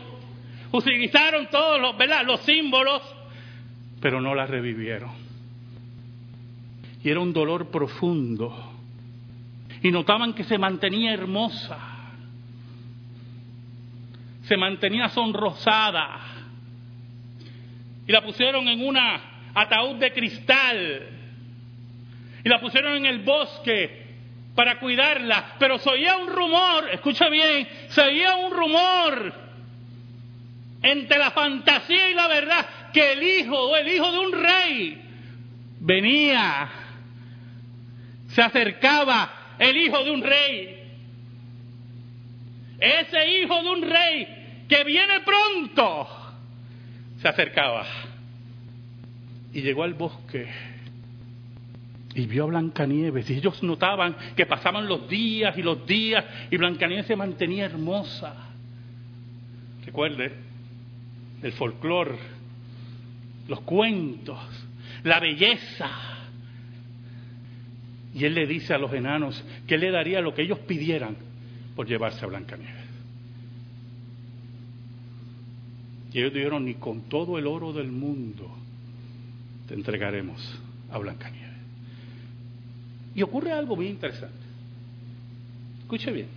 utilizaron 0.72 1.48
todos 1.48 1.80
los, 1.80 1.94
los 2.24 2.40
símbolos, 2.40 3.02
pero 4.00 4.20
no 4.20 4.34
la 4.34 4.46
revivieron. 4.46 5.10
Y 7.02 7.10
era 7.10 7.20
un 7.20 7.32
dolor 7.32 7.70
profundo 7.70 8.67
y 9.82 9.90
notaban 9.90 10.34
que 10.34 10.44
se 10.44 10.58
mantenía 10.58 11.12
hermosa, 11.12 11.78
se 14.42 14.56
mantenía 14.56 15.08
sonrosada 15.10 16.20
y 18.06 18.12
la 18.12 18.22
pusieron 18.22 18.66
en 18.68 18.86
una 18.86 19.20
ataúd 19.54 19.96
de 19.96 20.12
cristal 20.12 21.08
y 22.42 22.48
la 22.48 22.60
pusieron 22.60 22.96
en 22.96 23.06
el 23.06 23.20
bosque 23.20 24.06
para 24.54 24.80
cuidarla, 24.80 25.54
pero 25.58 25.78
se 25.78 25.88
oía 25.88 26.16
un 26.16 26.28
rumor, 26.28 26.88
escucha 26.90 27.28
bien, 27.28 27.68
se 27.88 28.00
oía 28.00 28.36
un 28.36 28.50
rumor 28.50 29.34
entre 30.82 31.18
la 31.18 31.30
fantasía 31.30 32.10
y 32.10 32.14
la 32.14 32.26
verdad 32.26 32.66
que 32.92 33.12
el 33.12 33.22
hijo 33.22 33.56
o 33.56 33.76
el 33.76 33.88
hijo 33.88 34.10
de 34.10 34.18
un 34.18 34.32
rey 34.32 35.02
venía, 35.80 36.68
se 38.28 38.42
acercaba 38.42 39.37
el 39.58 39.76
hijo 39.76 40.04
de 40.04 40.10
un 40.10 40.22
rey. 40.22 40.74
Ese 42.78 43.40
hijo 43.40 43.62
de 43.62 43.70
un 43.70 43.82
rey 43.82 44.64
que 44.68 44.84
viene 44.84 45.20
pronto 45.20 46.08
se 47.20 47.28
acercaba 47.28 47.84
y 49.52 49.62
llegó 49.62 49.82
al 49.82 49.94
bosque 49.94 50.48
y 52.14 52.26
vio 52.26 52.44
a 52.44 52.46
Blancanieves 52.46 53.28
y 53.30 53.34
ellos 53.34 53.62
notaban 53.62 54.16
que 54.36 54.46
pasaban 54.46 54.86
los 54.86 55.08
días 55.08 55.56
y 55.56 55.62
los 55.62 55.86
días 55.86 56.24
y 56.50 56.56
Blancanieves 56.56 57.06
se 57.06 57.16
mantenía 57.16 57.66
hermosa. 57.66 58.34
Recuerde 59.84 60.32
el 61.42 61.52
folclore, 61.52 62.18
los 63.48 63.60
cuentos, 63.60 64.38
la 65.02 65.18
belleza 65.18 66.17
y 68.14 68.24
él 68.24 68.34
le 68.34 68.46
dice 68.46 68.74
a 68.74 68.78
los 68.78 68.92
enanos 68.92 69.44
que 69.66 69.74
él 69.74 69.82
le 69.82 69.90
daría 69.90 70.20
lo 70.20 70.34
que 70.34 70.42
ellos 70.42 70.58
pidieran 70.60 71.16
por 71.76 71.86
llevarse 71.86 72.24
a 72.24 72.28
Blancanieves. 72.28 72.86
Y 76.12 76.18
ellos 76.20 76.32
dijeron, 76.32 76.64
ni 76.64 76.74
con 76.74 77.02
todo 77.02 77.38
el 77.38 77.46
oro 77.46 77.72
del 77.72 77.92
mundo 77.92 78.50
te 79.66 79.74
entregaremos 79.74 80.40
a 80.90 80.98
Blancanieves. 80.98 81.48
Y 83.14 83.22
ocurre 83.22 83.52
algo 83.52 83.76
muy 83.76 83.88
interesante. 83.88 84.46
Escuche 85.80 86.10
bien. 86.10 86.28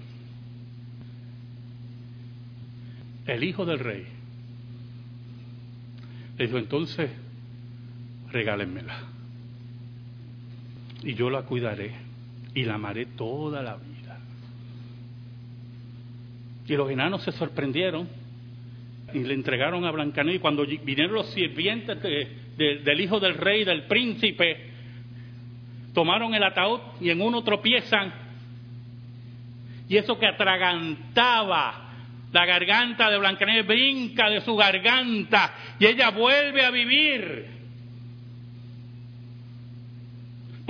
El 3.28 3.44
hijo 3.44 3.66
del 3.66 3.80
rey 3.80 4.06
le 6.38 6.46
dijo, 6.46 6.58
entonces, 6.58 7.12
regálenmela 8.32 9.12
y 11.04 11.14
yo 11.14 11.30
la 11.30 11.44
cuidaré 11.44 11.92
y 12.54 12.64
la 12.64 12.76
amaré 12.76 13.06
toda 13.06 13.62
la 13.62 13.76
vida. 13.76 14.20
Y 16.68 16.76
los 16.76 16.90
enanos 16.90 17.24
se 17.24 17.32
sorprendieron 17.32 18.08
y 19.14 19.20
le 19.20 19.34
entregaron 19.34 19.86
a 19.86 19.92
Blancanieves. 19.92 20.40
Y 20.40 20.42
cuando 20.42 20.66
vinieron 20.66 21.14
los 21.14 21.30
sirvientes 21.32 22.02
del 22.02 23.02
hijo 23.02 23.20
del 23.20 23.36
rey, 23.36 23.64
del 23.64 23.84
príncipe, 23.84 24.72
tomaron 25.94 26.34
el 26.34 26.44
ataúd 26.44 26.80
y 27.00 27.10
en 27.10 27.22
uno 27.22 27.44
tropiezan. 27.44 28.14
Y 29.90 29.98
eso 29.98 30.18
que 30.18 30.28
atragantaba 30.28 31.90
la 32.32 32.46
garganta 32.46 33.10
de 33.10 33.18
Blancanieves 33.18 33.68
brinca 33.68 34.30
de 34.30 34.42
su 34.42 34.56
garganta 34.56 35.54
y 35.80 35.86
ella 35.86 36.12
vuelve 36.12 36.64
a 36.64 36.72
vivir. 36.72 37.61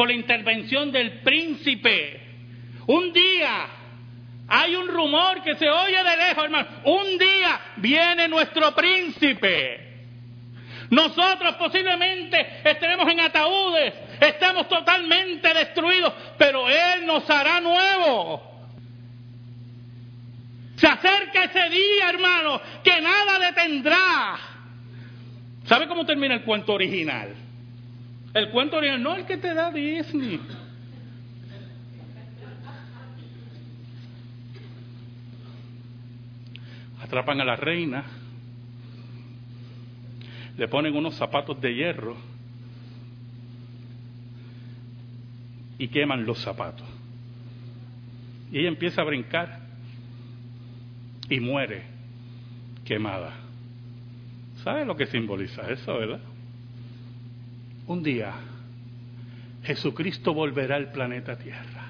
Por 0.02 0.08
la 0.08 0.16
intervención 0.16 0.92
del 0.92 1.20
príncipe. 1.20 2.20
Un 2.88 3.14
día 3.14 3.68
hay 4.48 4.76
un 4.76 4.88
rumor 4.88 5.44
que 5.44 5.54
se 5.54 5.70
oye 5.70 5.96
de 5.96 6.18
lejos, 6.18 6.44
hermano. 6.44 6.68
Un 6.86 7.20
día 7.20 7.62
viene 7.76 8.28
nuestro 8.28 8.74
príncipe. 8.74 10.08
Nosotros 10.90 11.54
posiblemente 11.54 12.62
estaremos 12.64 13.12
en 13.12 13.20
ataúdes, 13.20 13.94
estamos 14.20 14.68
totalmente 14.68 15.54
destruidos, 15.54 16.14
pero 16.36 16.68
Él 16.68 17.06
nos 17.06 17.30
hará 17.30 17.62
nuevo. 17.62 18.42
Se 20.78 20.88
acerca 20.88 21.44
ese 21.44 21.70
día, 21.70 22.10
hermano, 22.10 22.60
que 22.84 23.02
nada 23.02 23.38
detendrá. 23.38 24.40
¿Sabe 25.66 25.88
cómo 25.88 26.08
termina 26.08 26.34
el 26.34 26.42
cuento 26.42 26.74
original? 26.74 27.41
El 28.34 28.50
cuento 28.50 28.78
original, 28.78 29.04
no 29.04 29.16
el 29.16 29.26
que 29.26 29.38
te 29.38 29.54
da 29.54 29.72
Disney. 29.72 30.40
Atrapan 37.02 37.42
a 37.42 37.46
la 37.46 37.56
reina, 37.58 38.06
le 40.58 40.68
ponen 40.68 40.96
unos 40.96 41.16
zapatos 41.16 41.60
de 41.60 41.74
hierro 41.74 42.16
y 45.78 45.90
queman 45.90 46.26
los 46.26 46.40
zapatos. 46.40 46.88
Y 48.52 48.60
ella 48.60 48.70
empieza 48.70 49.02
a 49.02 49.06
brincar 49.06 49.60
y 51.30 51.40
muere 51.40 51.84
quemada. 52.86 53.34
¿Sabe 54.64 54.86
lo 54.86 54.96
que 54.96 55.08
simboliza 55.08 55.70
eso, 55.70 55.98
verdad? 55.98 56.20
Un 57.88 58.04
día 58.04 58.34
Jesucristo 59.64 60.34
volverá 60.34 60.76
al 60.76 60.92
planeta 60.92 61.38
Tierra. 61.38 61.82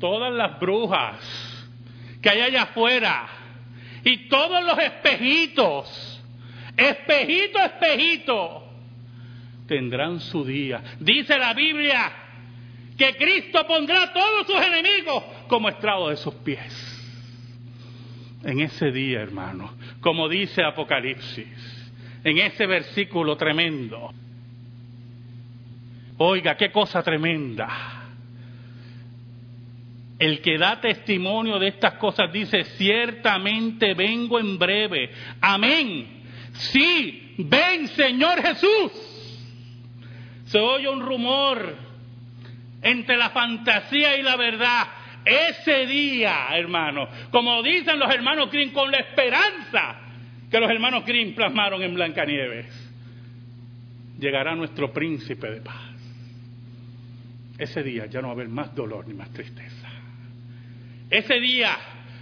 todas 0.00 0.32
las 0.32 0.58
brujas 0.58 1.68
que 2.20 2.30
hay 2.30 2.40
allá 2.40 2.62
afuera 2.62 3.28
y 4.02 4.28
todos 4.28 4.64
los 4.64 4.78
espejitos, 4.78 6.24
espejito, 6.76 7.58
espejito, 7.60 8.64
tendrán 9.68 10.18
su 10.20 10.44
día. 10.44 10.82
Dice 10.98 11.38
la 11.38 11.54
Biblia 11.54 12.10
que 12.96 13.14
Cristo 13.16 13.66
pondrá 13.66 14.04
a 14.04 14.12
todos 14.12 14.46
sus 14.46 14.56
enemigos 14.56 15.22
como 15.46 15.68
estrado 15.68 16.08
de 16.08 16.16
sus 16.16 16.34
pies. 16.36 16.86
En 18.42 18.60
ese 18.60 18.90
día, 18.90 19.20
hermano, 19.20 19.74
como 20.00 20.28
dice 20.28 20.62
Apocalipsis, 20.64 21.79
en 22.24 22.38
ese 22.38 22.66
versículo 22.66 23.36
tremendo. 23.36 24.12
Oiga, 26.18 26.56
qué 26.56 26.70
cosa 26.70 27.02
tremenda. 27.02 27.68
El 30.18 30.42
que 30.42 30.58
da 30.58 30.80
testimonio 30.80 31.58
de 31.58 31.68
estas 31.68 31.94
cosas 31.94 32.30
dice, 32.30 32.64
ciertamente 32.64 33.94
vengo 33.94 34.38
en 34.38 34.58
breve. 34.58 35.10
Amén. 35.40 36.20
Sí, 36.52 37.36
ven 37.38 37.88
Señor 37.88 38.42
Jesús. 38.42 38.92
Se 40.44 40.58
oye 40.58 40.88
un 40.88 41.00
rumor 41.00 41.74
entre 42.82 43.16
la 43.16 43.30
fantasía 43.30 44.16
y 44.18 44.22
la 44.22 44.36
verdad. 44.36 44.88
Ese 45.24 45.86
día, 45.86 46.48
hermano, 46.52 47.08
como 47.30 47.62
dicen 47.62 47.98
los 47.98 48.12
hermanos 48.12 48.50
Grimm, 48.50 48.72
con 48.72 48.90
la 48.90 48.98
esperanza 48.98 50.09
que 50.50 50.58
los 50.58 50.70
hermanos 50.70 51.04
Grimm 51.06 51.34
plasmaron 51.34 51.82
en 51.82 51.94
Blancanieves, 51.94 52.66
llegará 54.18 54.54
nuestro 54.54 54.92
príncipe 54.92 55.50
de 55.50 55.60
paz. 55.60 55.90
Ese 57.56 57.82
día 57.82 58.06
ya 58.06 58.20
no 58.20 58.28
va 58.28 58.32
a 58.32 58.36
haber 58.36 58.48
más 58.48 58.74
dolor 58.74 59.06
ni 59.06 59.14
más 59.14 59.30
tristeza. 59.30 59.88
Ese 61.08 61.38
día 61.40 61.76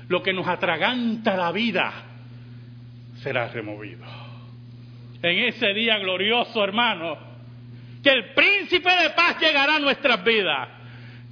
lo 0.09 0.23
que 0.23 0.33
nos 0.33 0.47
atraganta 0.47 1.37
la 1.37 1.53
vida 1.53 1.93
será 3.23 3.49
removido. 3.49 4.05
En 5.23 5.39
ese 5.49 5.73
día 5.75 5.99
glorioso, 5.99 6.63
hermano, 6.63 7.17
que 8.03 8.11
el 8.11 8.33
príncipe 8.35 8.91
de 9.03 9.11
paz 9.11 9.41
llegará 9.41 9.77
a 9.77 9.81
nuestras 9.81 10.23
vidas. 10.25 10.69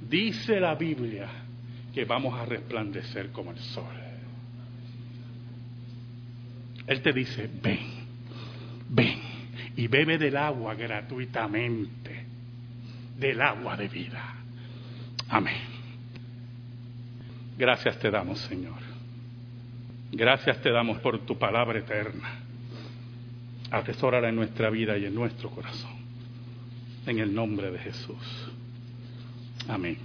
Dice 0.01 0.59
la 0.59 0.75
Biblia 0.75 1.27
que 1.93 2.05
vamos 2.05 2.39
a 2.39 2.45
resplandecer 2.45 3.31
como 3.31 3.51
el 3.51 3.59
sol. 3.59 4.06
Él 6.87 7.01
te 7.01 7.11
dice, 7.11 7.49
ven, 7.61 7.79
ven 8.89 9.19
y 9.75 9.87
bebe 9.87 10.17
del 10.17 10.37
agua 10.37 10.73
gratuitamente, 10.73 12.25
del 13.17 13.41
agua 13.41 13.75
de 13.75 13.87
vida. 13.89 14.35
Amén. 15.29 15.77
Gracias 17.57 17.99
te 17.99 18.09
damos, 18.09 18.39
Señor. 18.39 18.79
Gracias 20.11 20.61
te 20.61 20.71
damos 20.71 20.99
por 20.99 21.25
tu 21.25 21.37
palabra 21.37 21.79
eterna. 21.79 22.39
Atesórala 23.69 24.29
en 24.29 24.35
nuestra 24.35 24.69
vida 24.69 24.97
y 24.97 25.05
en 25.05 25.13
nuestro 25.13 25.49
corazón. 25.49 25.97
En 27.05 27.19
el 27.19 27.33
nombre 27.33 27.69
de 27.69 27.79
Jesús. 27.79 28.51
Amén. 29.67 29.97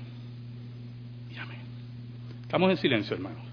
Y 1.31 1.37
amén. 1.37 1.61
Estamos 2.43 2.71
en 2.71 2.77
silencio, 2.79 3.15
hermanos. 3.15 3.52